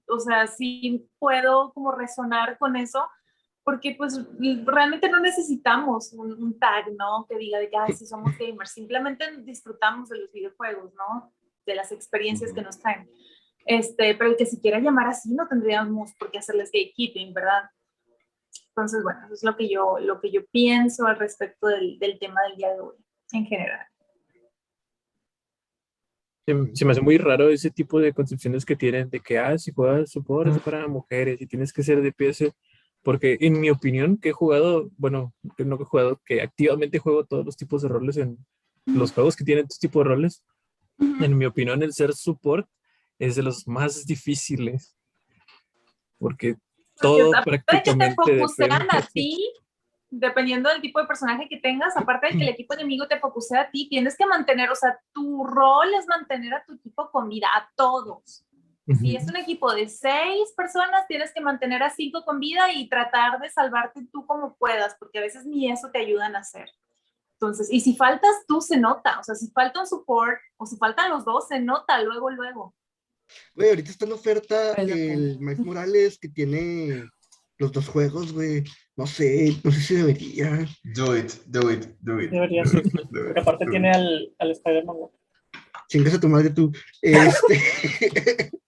[0.07, 3.07] o sea, sí puedo como resonar con eso,
[3.63, 4.19] porque pues
[4.65, 7.27] realmente no necesitamos un, un tag, ¿no?
[7.29, 11.35] Que diga de que, ay, sí somos gamers, simplemente disfrutamos de los videojuegos, ¿no?
[11.67, 13.11] De las experiencias que nos traen.
[13.69, 17.65] Este, pero el que se quiera llamar así no tendríamos por qué hacerles gatekeeping, ¿verdad?
[18.71, 22.19] Entonces, bueno, eso es lo que yo, lo que yo pienso al respecto del, del
[22.19, 22.97] tema del día de hoy,
[23.33, 23.87] en general.
[26.47, 29.59] Se, se me hace muy raro ese tipo de concepciones que tienen de que, ah,
[29.59, 32.51] si juegas support es para mujeres y tienes que ser de PS,
[33.03, 36.99] porque en mi opinión, que he jugado, bueno, que no que he jugado, que activamente
[36.99, 38.39] juego todos los tipos de roles en
[38.87, 40.43] los juegos que tienen estos tipos de roles,
[40.99, 42.67] en mi opinión, el ser support
[43.19, 44.97] es de los más difíciles,
[46.19, 46.57] porque
[47.01, 48.97] todo aparte de que te prácticamente focusean depende.
[48.97, 49.53] a ti,
[50.11, 53.63] dependiendo del tipo de personaje que tengas, aparte de que el equipo enemigo te focusea
[53.63, 57.29] a ti, tienes que mantener, o sea, tu rol es mantener a tu equipo con
[57.29, 58.45] vida, a todos.
[59.01, 62.89] Si es un equipo de seis personas, tienes que mantener a cinco con vida y
[62.89, 66.71] tratar de salvarte tú como puedas, porque a veces ni eso te ayudan a hacer.
[67.35, 69.21] Entonces, y si faltas tú, se nota.
[69.21, 72.75] O sea, si falta un support o si faltan los dos, se nota luego, luego.
[73.55, 74.99] Güey, ahorita está en oferta Ay, loco.
[75.01, 77.09] el Miles Morales que tiene
[77.59, 78.65] los dos juegos, güey.
[78.97, 80.67] No sé, no sé si debería.
[80.83, 82.31] Do it, do it, do it.
[82.31, 82.73] Deberías.
[82.73, 82.79] do
[83.31, 83.95] it, aparte do tiene it.
[83.97, 84.97] al, al Spider-Man.
[84.97, 85.11] güey.
[85.89, 86.71] Chingas a tu madre tú.
[87.01, 88.51] Este...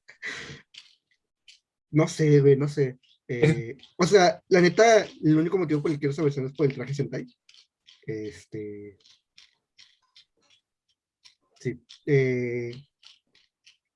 [1.90, 2.98] no sé, güey, no sé.
[3.28, 6.52] Eh, o sea, la neta, el único motivo por el que quiero esa versión es
[6.52, 7.26] por el traje Sentai.
[8.06, 8.98] Este.
[11.60, 11.78] Sí.
[12.06, 12.72] eh,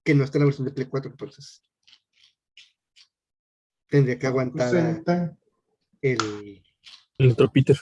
[0.04, 1.62] que no está en la versión de Play 4, entonces.
[3.88, 5.02] Tendría que aguantar
[6.00, 6.62] el.
[7.18, 7.76] El otro Peter.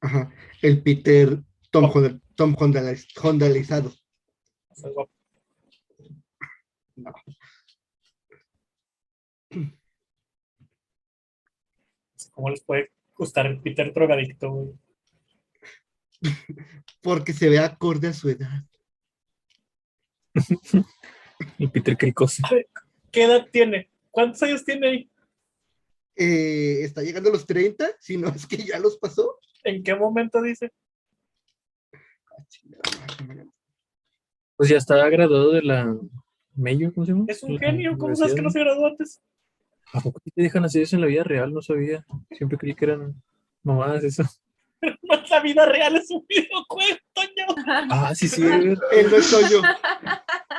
[0.00, 0.32] Ajá,
[0.62, 3.94] el Peter Tom, Honda, Tom Hondaliz- Hondalizado.
[4.76, 5.10] Guapo.
[12.32, 14.78] ¿Cómo les puede gustar el Peter drogadicto, güey?
[17.02, 18.64] Porque se ve acorde a su edad.
[21.58, 22.42] Y Peter Cricoso.
[23.10, 23.90] ¿Qué edad tiene?
[24.10, 25.10] ¿Cuántos años tiene ahí?
[26.16, 29.38] Eh, está llegando a los 30, si no es que ya los pasó.
[29.64, 30.72] ¿En qué momento dice?
[31.92, 32.44] Ah,
[34.56, 35.96] Pues ya estaba graduado de la
[36.54, 37.24] Mayo, ¿cómo se llama?
[37.28, 37.96] Es un genio.
[37.96, 39.22] ¿Cómo sabes que no se graduó antes?
[39.92, 41.52] ¿A poco te dejan hacer eso en la vida real?
[41.52, 42.04] No sabía.
[42.30, 43.22] Siempre creí que eran
[43.62, 44.24] mamadas eso.
[45.02, 47.46] No es la vida real, es un videojuego, Toño.
[47.90, 48.42] Ah, sí, sí.
[48.44, 48.78] Él
[49.10, 49.62] no soy yo.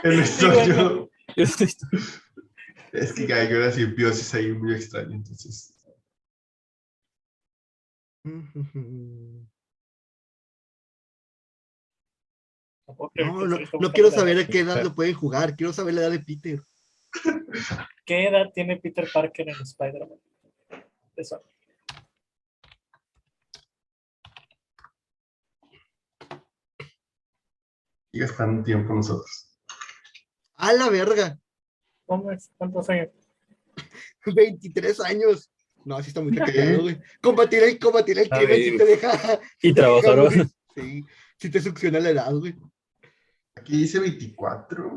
[0.03, 1.09] El estudio.
[1.35, 1.75] Yo estoy-
[2.93, 5.73] Es que Geiger era simbiosis ahí muy extraño, entonces.
[8.23, 8.43] No,
[12.87, 13.45] No, que no,
[13.79, 14.85] no quiero saber a qué edad Peter.
[14.85, 15.55] lo pueden jugar.
[15.55, 16.59] Quiero saber la edad de Peter.
[18.05, 20.19] ¿Qué edad tiene Peter Parker en Spider-Man?
[21.15, 21.41] Eso.
[28.13, 29.49] Y gastan tiempo nosotros.
[30.55, 31.37] A la verga.
[32.05, 32.49] ¿Cómo es?
[32.57, 33.09] ¿Cuántos años?
[34.25, 35.51] 23 años.
[35.83, 36.97] No, así está muy callado, güey.
[37.21, 39.39] Combatir el, combatir el crimen si te deja.
[39.61, 40.49] Y trabajaron.
[40.75, 41.03] Sí,
[41.37, 42.55] si te succiona la edad, güey.
[43.55, 44.91] Aquí dice 24.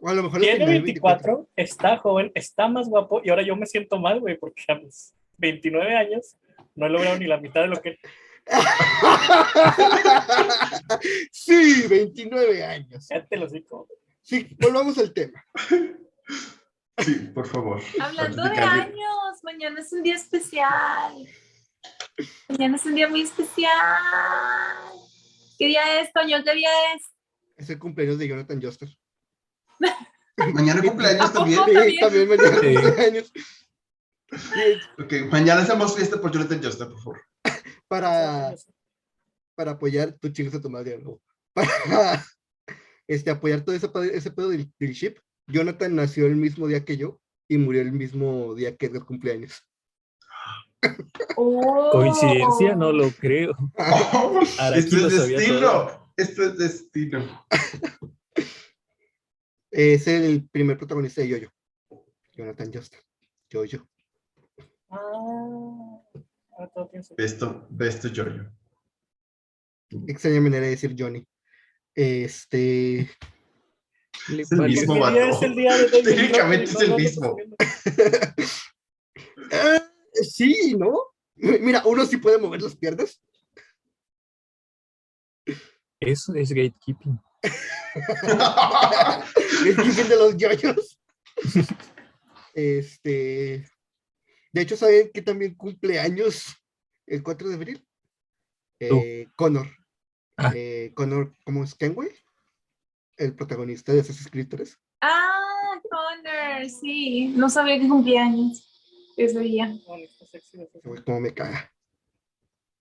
[0.00, 3.56] O a lo mejor Tiene final 24, está joven, está más guapo y ahora yo
[3.56, 6.36] me siento mal, güey, porque a mis 29 años
[6.74, 7.98] no he logrado ni la mitad de lo que...
[11.30, 13.06] sí, 29 años.
[13.10, 13.88] Ya te lo digo.
[14.22, 15.44] Sí, volvamos al tema.
[16.98, 17.82] Sí, por favor.
[18.00, 21.26] Hablando de años, mañana es un día especial.
[22.48, 23.72] Mañana es un día muy especial.
[25.58, 26.42] ¿Qué día es, Toño?
[26.44, 27.10] ¿Qué día es?
[27.56, 28.88] Es el cumpleaños de Jonathan Joster.
[30.52, 31.60] Mañana cumpleaños también.
[31.64, 32.00] Sí, también.
[32.00, 32.74] también mañana Sí.
[32.74, 33.32] cumpleaños.
[34.98, 37.22] Ok, mañana hacemos fiesta por Jonathan Joster, por favor.
[37.94, 38.56] Para,
[39.54, 41.20] para apoyar, tu chingas a tu madre, ¿no?
[41.54, 42.24] Para
[43.06, 45.18] este, apoyar todo ese, ese pedo del, del ship.
[45.46, 49.64] Jonathan nació el mismo día que yo y murió el mismo día que Edgar cumpleaños.
[51.36, 51.90] Oh.
[51.92, 53.54] Coincidencia, no lo creo.
[54.74, 56.10] Esto lo es destino.
[56.16, 57.46] Esto es destino.
[59.70, 61.52] Es el primer protagonista de Yoyo.
[62.32, 63.00] Jonathan Joster.
[63.50, 63.86] Yoyo.
[64.90, 65.93] Ah,
[66.56, 67.24] ahora todo tiene sentido.
[67.24, 68.50] Besto, besto Jojo.
[70.08, 71.26] Extraña manera de decir Johnny.
[71.94, 73.00] Este.
[74.28, 75.36] Es el mismo ¿Qué día vato.
[75.36, 77.36] es el día de Técnicamente es el mismo.
[77.36, 77.36] no,
[79.50, 79.80] Eh,
[80.22, 80.98] sí, ¿no?
[81.36, 83.20] Mira, uno sí puede mover las piernas.
[86.00, 87.20] Eso es gatekeeping.
[89.66, 90.98] el jefe de los yoyos.
[92.54, 93.68] Este.
[94.54, 96.54] De hecho, ¿saben que también cumple años
[97.06, 97.88] el 4 de abril?
[98.78, 99.66] Eh, Connor.
[100.36, 100.52] Ah.
[100.54, 102.10] Eh, Connor, ¿cómo es Kenway?
[103.16, 104.78] El protagonista de Assassin's Creed 3.
[105.00, 107.32] Ah, Connor, sí.
[107.36, 109.76] No sabía que cumplía años ese día.
[111.04, 111.72] cómo me caga.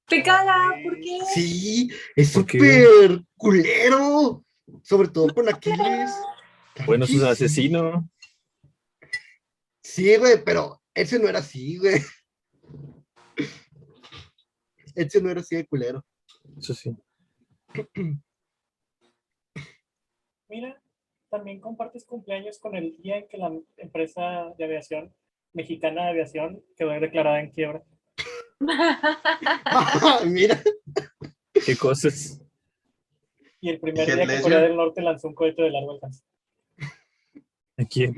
[0.05, 0.75] ¿Te caga?
[0.83, 1.21] ¿Por qué?
[1.33, 4.45] Sí, es súper culero.
[4.83, 6.11] Sobre todo con Aquiles.
[6.85, 8.07] Bueno, es un asesino.
[9.81, 11.95] Sí, güey, pero ese no era así, güey.
[14.95, 16.05] Ese no era así de culero.
[16.57, 16.95] Eso sí.
[20.47, 20.81] Mira,
[21.29, 25.15] también compartes cumpleaños con el día en que la empresa de aviación
[25.53, 27.83] mexicana de aviación quedó declarada en quiebra.
[30.27, 30.61] Mira,
[31.65, 32.41] ¿Qué cosas?
[33.61, 34.41] Y el primer día que.
[34.41, 36.23] Corea del Norte lanzó un cohete de largo alcance.
[37.77, 38.15] ¿A quién?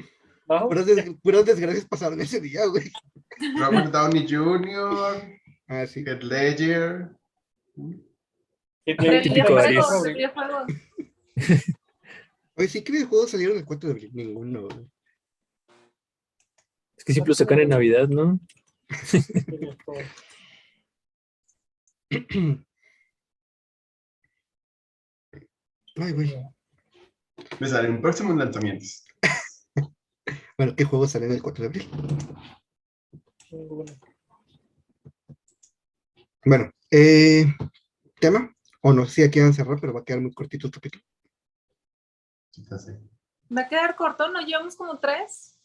[0.48, 2.92] Puras, des- puras desgracias pasaron ese día, güey.
[3.60, 6.04] Robert Downey Jr., Ah, sí.
[6.06, 7.10] Heath Ledger.
[12.56, 14.12] Oye, sí, ¿qué videojuegos salieron el 4 de abril?
[14.14, 14.88] Ninguno, güey.
[16.98, 18.40] Es que siempre lo sacan en Navidad, ¿no?
[25.98, 26.36] Ay, güey.
[27.60, 29.05] Me salen próximos lanzamientos.
[30.58, 31.90] Bueno, ¿qué juegos salen el 4 de abril?
[33.52, 33.92] Ninguno.
[36.46, 37.46] Bueno, eh,
[38.20, 40.68] tema, o no sé si aquí van a cerrar, pero va a quedar muy cortito
[40.68, 41.04] el capítulo.
[42.52, 42.62] Sí.
[43.56, 44.42] Va a quedar corto, ¿no?
[44.42, 45.60] Llevamos como tres.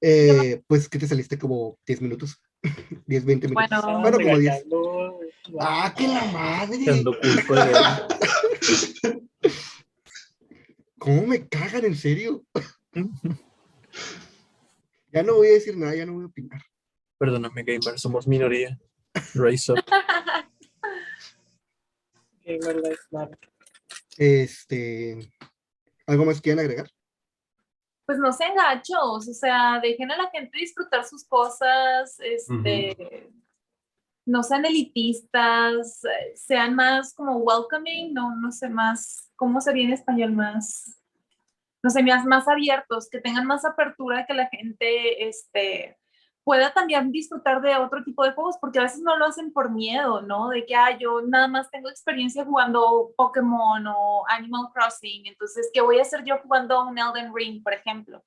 [0.00, 2.42] Eh, pues que te saliste como 10 minutos,
[3.06, 3.82] 10, 20 minutos.
[3.82, 4.00] Bueno.
[4.00, 4.38] Bueno, como 10.
[4.38, 5.30] Regañando, güey.
[5.58, 6.78] Ah, que la madre.
[10.98, 12.44] ¿Cómo me cagan, en serio?
[15.12, 16.60] ya no voy a decir nada, ya no voy a opinar.
[17.18, 18.78] Perdóname, gamer, somos minoría.
[19.34, 19.78] Raise up.
[24.16, 25.18] Este,
[26.06, 26.90] ¿algo más quieren agregar?
[28.06, 33.30] Pues no sean gachos, o sea, dejen a la gente disfrutar sus cosas, este,
[34.26, 36.02] no sean elitistas,
[36.34, 40.32] sean más como welcoming, no, no sé, más, ¿cómo sería en español?
[40.32, 40.99] Más,
[41.82, 45.96] no sé, más, abiertos, que tengan más apertura, que la gente, este,
[46.44, 49.70] pueda también disfrutar de otro tipo de juegos, porque a veces no lo hacen por
[49.70, 50.48] miedo, ¿no?
[50.48, 55.80] De que, ah, yo nada más tengo experiencia jugando Pokémon o Animal Crossing, entonces, ¿qué
[55.80, 58.22] voy a hacer yo jugando un Elden Ring, por ejemplo?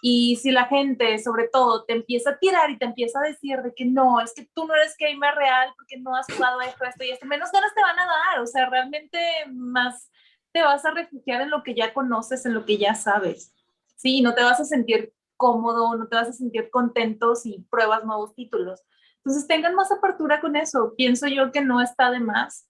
[0.00, 3.60] Y si la gente, sobre todo, te empieza a tirar y te empieza a decir
[3.62, 6.84] de que no, es que tú no eres gamer real porque no has jugado esto,
[6.84, 9.18] esto y esto, menos ganas te van a dar, o sea, realmente
[9.48, 10.10] más
[10.52, 13.54] te vas a refugiar en lo que ya conoces, en lo que ya sabes,
[13.96, 14.18] ¿sí?
[14.18, 18.04] Y no te vas a sentir cómodo, no te vas a sentir contento si pruebas
[18.04, 18.84] nuevos títulos.
[19.18, 20.94] Entonces tengan más apertura con eso.
[20.96, 22.68] Pienso yo que no está de más.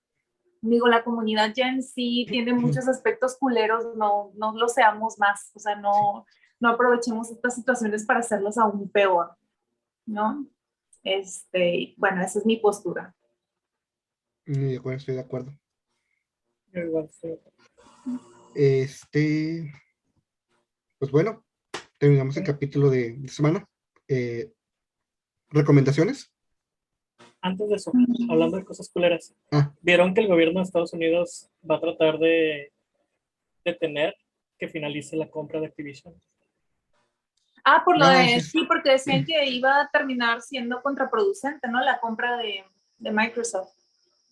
[0.61, 5.53] Digo, la comunidad ya en sí tiene muchos aspectos culeros, no, no lo seamos más,
[5.55, 6.27] o sea, no,
[6.59, 9.37] no aprovechemos estas situaciones para hacerlos aún peor,
[10.05, 10.47] ¿no?
[11.05, 13.15] Este, bueno, esa es mi postura.
[14.47, 15.53] Mm, De acuerdo, estoy de acuerdo.
[16.73, 17.39] Yo igual sí.
[18.55, 19.73] Este,
[20.99, 21.45] pues bueno,
[21.99, 23.65] terminamos el capítulo de, de semana.
[24.09, 24.53] Eh,
[25.51, 26.33] ¿Recomendaciones?
[27.41, 27.93] Antes de eso,
[28.29, 29.73] hablando de cosas culeras, Ah.
[29.81, 32.73] ¿vieron que el gobierno de Estados Unidos va a tratar de
[33.65, 34.17] detener
[34.59, 36.15] que finalice la compra de Activision?
[37.65, 38.51] Ah, por lo Ah, de, sí.
[38.51, 41.81] sí, porque decían que iba a terminar siendo contraproducente, ¿no?
[41.81, 42.65] La compra de,
[42.99, 43.71] de Microsoft.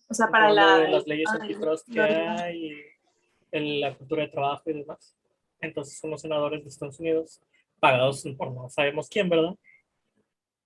[0.09, 0.77] O sea, para la...
[0.79, 2.81] de las leyes ay, antitrust que la- hay y
[3.51, 5.15] el- la cultura de trabajo y demás.
[5.59, 7.41] Entonces son los senadores de Estados Unidos
[7.79, 9.55] pagados por no sabemos quién, ¿verdad?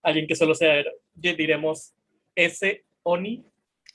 [0.02, 1.94] Alguien que solo sea, diremos,
[2.36, 3.46] ese ONI,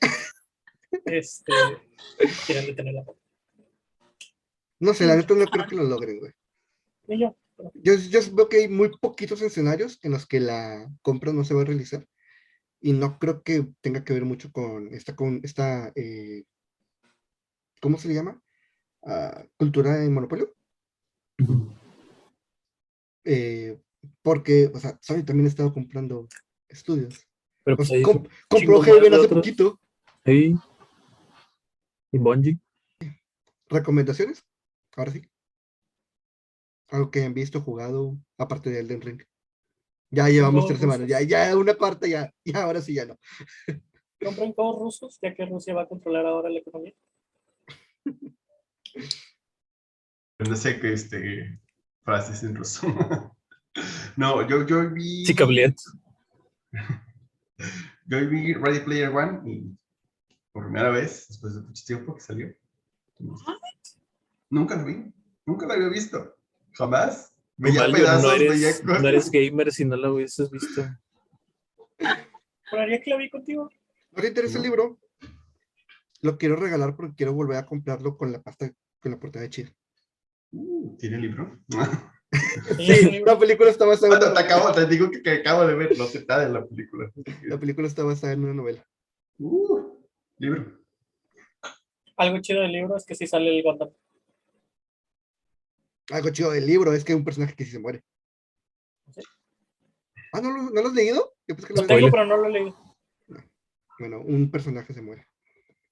[1.07, 1.53] este,
[2.47, 3.23] quieren detener la compra.
[4.79, 6.33] No sé, la neta no creo que lo logren, güey.
[7.09, 7.37] Yo,
[7.75, 11.55] Yo, yo veo que hay muy poquitos escenarios en los que la compra no se
[11.55, 12.07] va a realizar.
[12.81, 16.45] Y no creo que tenga que ver mucho con esta, con esta eh,
[17.81, 18.41] ¿cómo se le llama?
[19.09, 20.53] Ah, cultura de monopolio.
[23.25, 23.81] Eh,
[24.23, 26.29] porque, o sea, Sony también ha estado comprando
[26.69, 27.25] estudios.
[27.63, 29.29] Pero Pues, pues compró de hace otros.
[29.29, 29.81] poquito.
[30.25, 30.55] Sí.
[32.13, 32.59] Y Bungie.
[33.69, 34.45] ¿Recomendaciones?
[34.97, 35.23] Ahora sí.
[36.89, 39.23] Algo que han visto, jugado, aparte de Elden Ring.
[40.11, 43.17] Ya llevamos tres semanas, ya, ya una cuarta, ya, ya ahora sí ya no.
[44.25, 46.95] compren juegos rusos, ya que Rusia va a controlar ahora la economía.
[50.39, 51.61] No sé qué este,
[52.05, 52.87] frases en ruso.
[54.17, 55.25] no, yo, yo vi.
[55.25, 55.35] Sí.
[58.09, 59.77] Yo vi Ready Player One y
[60.53, 62.55] por primera vez, después de mucho tiempo que salió.
[64.49, 65.13] Nunca lo vi,
[65.45, 66.37] nunca lo había visto.
[66.73, 67.33] Jamás.
[67.57, 69.03] Veía Mal, yo pedazos, no, veía eres, cosas.
[69.03, 70.87] no eres gamer si no lo hubieses visto.
[72.71, 73.71] Juraría que la vi contigo.
[74.13, 75.01] ¿No te interesa el libro?
[76.23, 78.71] Lo quiero regalar porque quiero volver a comprarlo con la pasta,
[79.01, 79.73] con la portada de chida.
[80.57, 81.59] Uh, ¿Tiene libro?
[82.77, 85.65] Sí, la película está basada en Cuando te una, acabo, te digo que, que acabo
[85.67, 87.11] de ver, no sé nada de la película.
[87.45, 88.85] la película está basada en una novela.
[89.39, 90.05] Uh,
[90.39, 90.81] libro.
[92.17, 93.91] Algo chido del libro es que sí sale el Gundam.
[96.11, 98.03] Algo chido del libro es que hay un personaje que sí se muere.
[99.15, 99.23] ¿Sí?
[100.33, 101.35] Ah, ¿no, lo- ¿no lo has leído?
[101.47, 102.77] Yo pensé que lo Lo tengo, pero no lo he leído.
[103.99, 105.27] Bueno, un personaje se muere.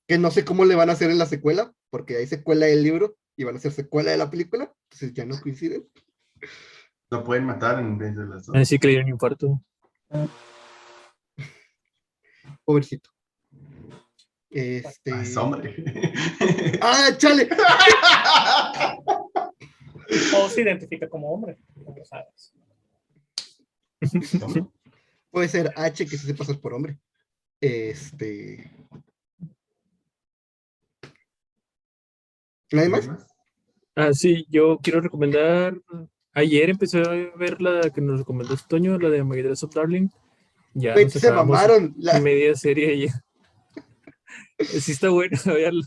[0.06, 2.82] Que no sé cómo le van a hacer en la secuela, porque hay secuela del
[2.82, 5.88] libro y van a hacer secuela de la película, entonces ya no coinciden.
[7.10, 8.56] Lo pueden matar en vez de las dos.
[8.56, 9.62] Así que le dieron infarto.
[12.64, 13.10] Pobrecito.
[14.50, 15.12] Este.
[15.12, 15.74] Ah, es hombre.
[16.80, 17.48] ¡Ah, chale!
[20.36, 21.58] O se identifica como hombre.
[21.74, 22.54] No lo sabes.
[25.30, 26.98] Puede ser H que se hace pasar por hombre.
[27.60, 28.70] Este.
[32.74, 33.08] ¿Nadie más?
[33.96, 35.76] Ah, sí, yo quiero recomendar.
[36.32, 40.08] Ayer empecé a ver la que nos recomendó Toño, la de My Dress of Darling.
[40.74, 41.94] Ya Güey, nos se mamaron.
[41.96, 43.12] La- media serie ya.
[44.58, 45.86] Sí está buena, véanla.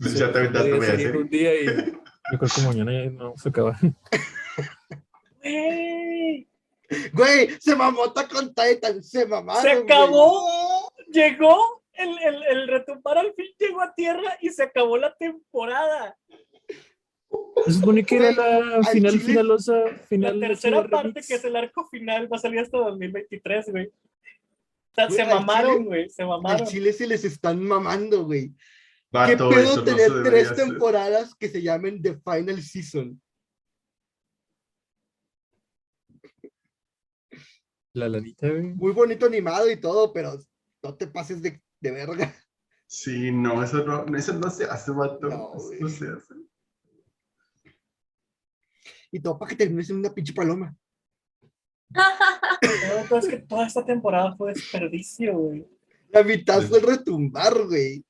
[0.00, 1.66] Pues ya te aventaste Media serie un día y
[2.32, 3.78] yo creo que mañana ya no se acaba.
[5.42, 6.48] ¡Ey!
[7.12, 9.62] Güey, se mamó con Titan, se mamaron.
[9.62, 9.84] ¡Se güey.
[9.84, 10.92] acabó!
[11.12, 16.16] Llegó el, el, el retumbar al fin llegó a tierra y se acabó la temporada.
[17.66, 21.28] Se supone que era la Al final chile- finalosa, La final tercera HD parte, remix.
[21.28, 23.86] que es el arco final, va a salir hasta 2023, güey.
[23.86, 26.66] O sea, Güey, se al mamaron, güey, se Al mamaron.
[26.68, 28.52] Chile se les están mamando, güey.
[29.26, 30.66] ¿Qué pedo eso no tener debería tres hacer.
[30.66, 33.20] temporadas que se llamen The Final Season?
[37.92, 38.62] La lanita, güey.
[38.74, 40.36] Muy bonito animado y todo, pero
[40.82, 42.34] no te pases de, de verga.
[42.86, 45.28] Sí, no, eso no, eso no se hace, vato.
[45.28, 45.80] No, eso güey.
[45.80, 46.34] no se hace.
[49.12, 50.74] Y todo para que termines en una pinche paloma.
[52.64, 55.66] No, pero es que toda esta temporada fue desperdicio, güey.
[56.08, 58.04] La mitad fue el retumbar, güey.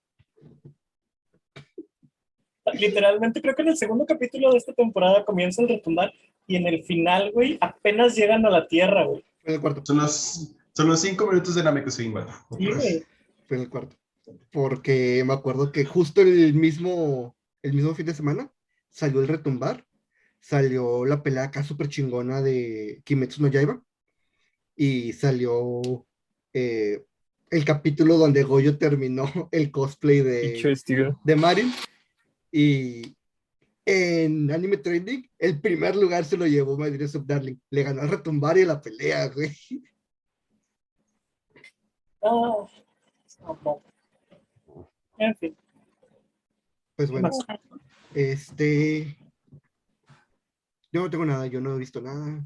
[2.72, 6.12] Literalmente creo que en el segundo capítulo de esta temporada comienza el retumbar
[6.47, 9.25] y en el final, güey, apenas llegan a la Tierra, güey.
[9.43, 9.83] Fue en el cuarto.
[9.85, 12.33] Son los, son los cinco minutos de Namekusei, vato.
[12.59, 13.05] Sí, güey.
[13.47, 13.97] Fue en el cuarto.
[14.51, 18.51] Porque me acuerdo que justo el mismo, el mismo fin de semana
[18.88, 19.86] salió el retumbar,
[20.40, 23.82] salió la pelea acá súper chingona de Kimetsu no Yaiba
[24.76, 26.07] y salió
[26.53, 27.05] eh,
[27.51, 30.76] el capítulo donde Goyo terminó el cosplay de,
[31.24, 31.72] de Marin
[32.51, 33.16] y
[33.86, 37.57] en Anime Trending el primer lugar se lo llevó My of Darling.
[37.70, 39.55] Le ganó al retumbar y a la pelea, güey.
[42.22, 42.66] Ah,
[43.47, 43.82] no, no.
[45.18, 45.57] En fin.
[46.97, 47.30] Pues bueno.
[48.14, 49.16] Este.
[50.92, 52.45] Yo no tengo nada, yo no he visto nada.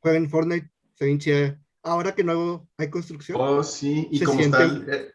[0.00, 1.60] Juegan Fortnite, se ven chida.
[1.82, 5.12] Ahora que no hay construcción, Oh, sí, y Se como está el, siente- eh,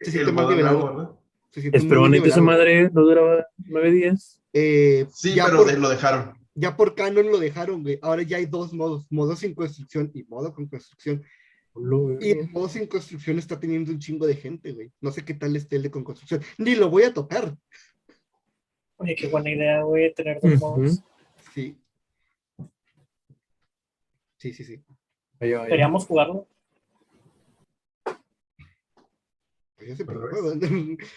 [0.00, 0.78] se el siente más modo nivelado.
[0.78, 1.12] nuevo, ¿verdad?
[1.50, 4.40] se siente muy Espero bonito esa madre no duraba nueve días.
[4.52, 6.34] Eh, Sí, ya, pero por, lo dejaron.
[6.54, 7.98] ya por Canon lo dejaron, güey.
[8.02, 11.24] Ahora ya hay dos modos: modo sin construcción y modo con construcción.
[12.20, 14.92] Y el modo sin construcción está teniendo un chingo de gente, güey.
[15.00, 16.42] No sé qué tal esté el de con construcción.
[16.58, 17.56] Ni lo voy a tocar.
[18.96, 20.60] Oye, qué buena idea, güey, tener dos Ujú.
[20.60, 21.02] modos.
[21.54, 21.78] Sí.
[24.36, 24.84] Sí, sí, sí.
[25.40, 26.46] Deberíamos jugarlo.
[29.76, 30.60] Pues yo siempre lo Otra juego.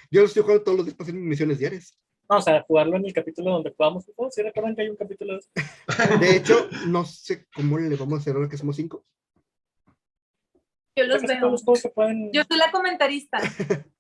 [0.10, 2.00] Yo lo estoy jugando todos los días para hacer mis misiones diarias.
[2.30, 4.32] No, o sea, jugarlo en el capítulo donde jugamos fútbol.
[4.32, 5.38] ¿Sí recuerdan que hay un capítulo?
[6.20, 9.06] De hecho, no sé cómo le vamos a hacer ahora que somos cinco.
[10.96, 11.40] Yo los veo.
[11.40, 12.32] todos los juegos se pueden...
[12.32, 13.38] Yo soy la comentarista.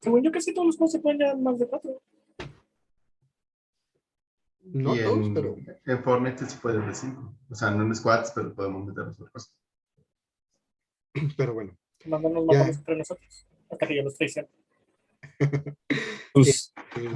[0.00, 2.00] Según yo sí, todos los juegos se pueden llevar más de cuatro.
[4.62, 7.36] No y todos, en, pero en Fortnite se puede de cinco.
[7.48, 9.50] O sea, no en squads, pero podemos meternos otra cosa.
[11.36, 11.76] pero bueno.
[12.04, 13.46] Más o menos matamos entre nosotros.
[13.70, 14.48] Hasta que yo los traiciono.
[16.32, 17.08] Pues, eh,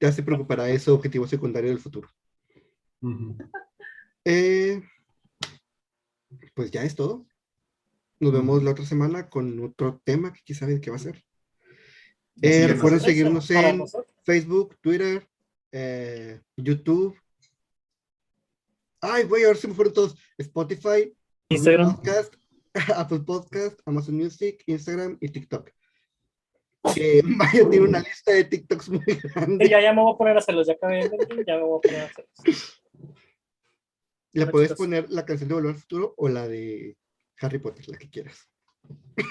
[0.00, 2.08] ya se preocupará ese objetivo secundario del futuro.
[3.02, 3.36] Ujú.
[4.24, 4.82] Eh,
[6.54, 7.26] pues ya es todo.
[8.18, 11.24] Nos vemos la otra semana con otro tema que quién sabe qué va a ser.
[12.42, 13.82] Eh, recuerden seguirnos en.
[14.24, 15.26] Facebook, Twitter,
[15.72, 17.16] eh, YouTube.
[19.00, 20.14] Ay, güey, ahora se me fueron todos.
[20.36, 21.14] Spotify,
[21.48, 21.96] Instagram.
[21.96, 22.34] Podcast,
[22.96, 25.70] Apple Podcast, Amazon Music, Instagram y TikTok.
[26.94, 29.68] Que Maya tiene una lista de TikToks muy Sí, grande.
[29.68, 30.66] ya, ya me voy a poner a hacerlos.
[30.66, 31.10] Ya acabé
[31.46, 32.79] ya me voy a poner a hacerlos.
[34.32, 36.96] Le puedes poner la canción de Volver al Futuro o la de
[37.40, 38.48] Harry Potter, la que quieras.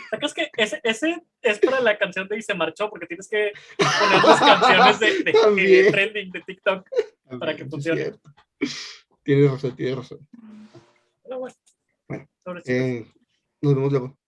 [0.10, 2.90] ¿Sacas que ese, ese es para la canción de Y se marchó?
[2.90, 6.90] Porque tienes que poner las canciones de, de- de trending de TikTok.
[7.40, 8.14] Para que funcione.
[9.24, 10.28] Tienes razón, tienes razón.
[11.24, 11.56] Pero bueno.
[12.66, 13.06] Eh,
[13.62, 14.19] nos vemos luego.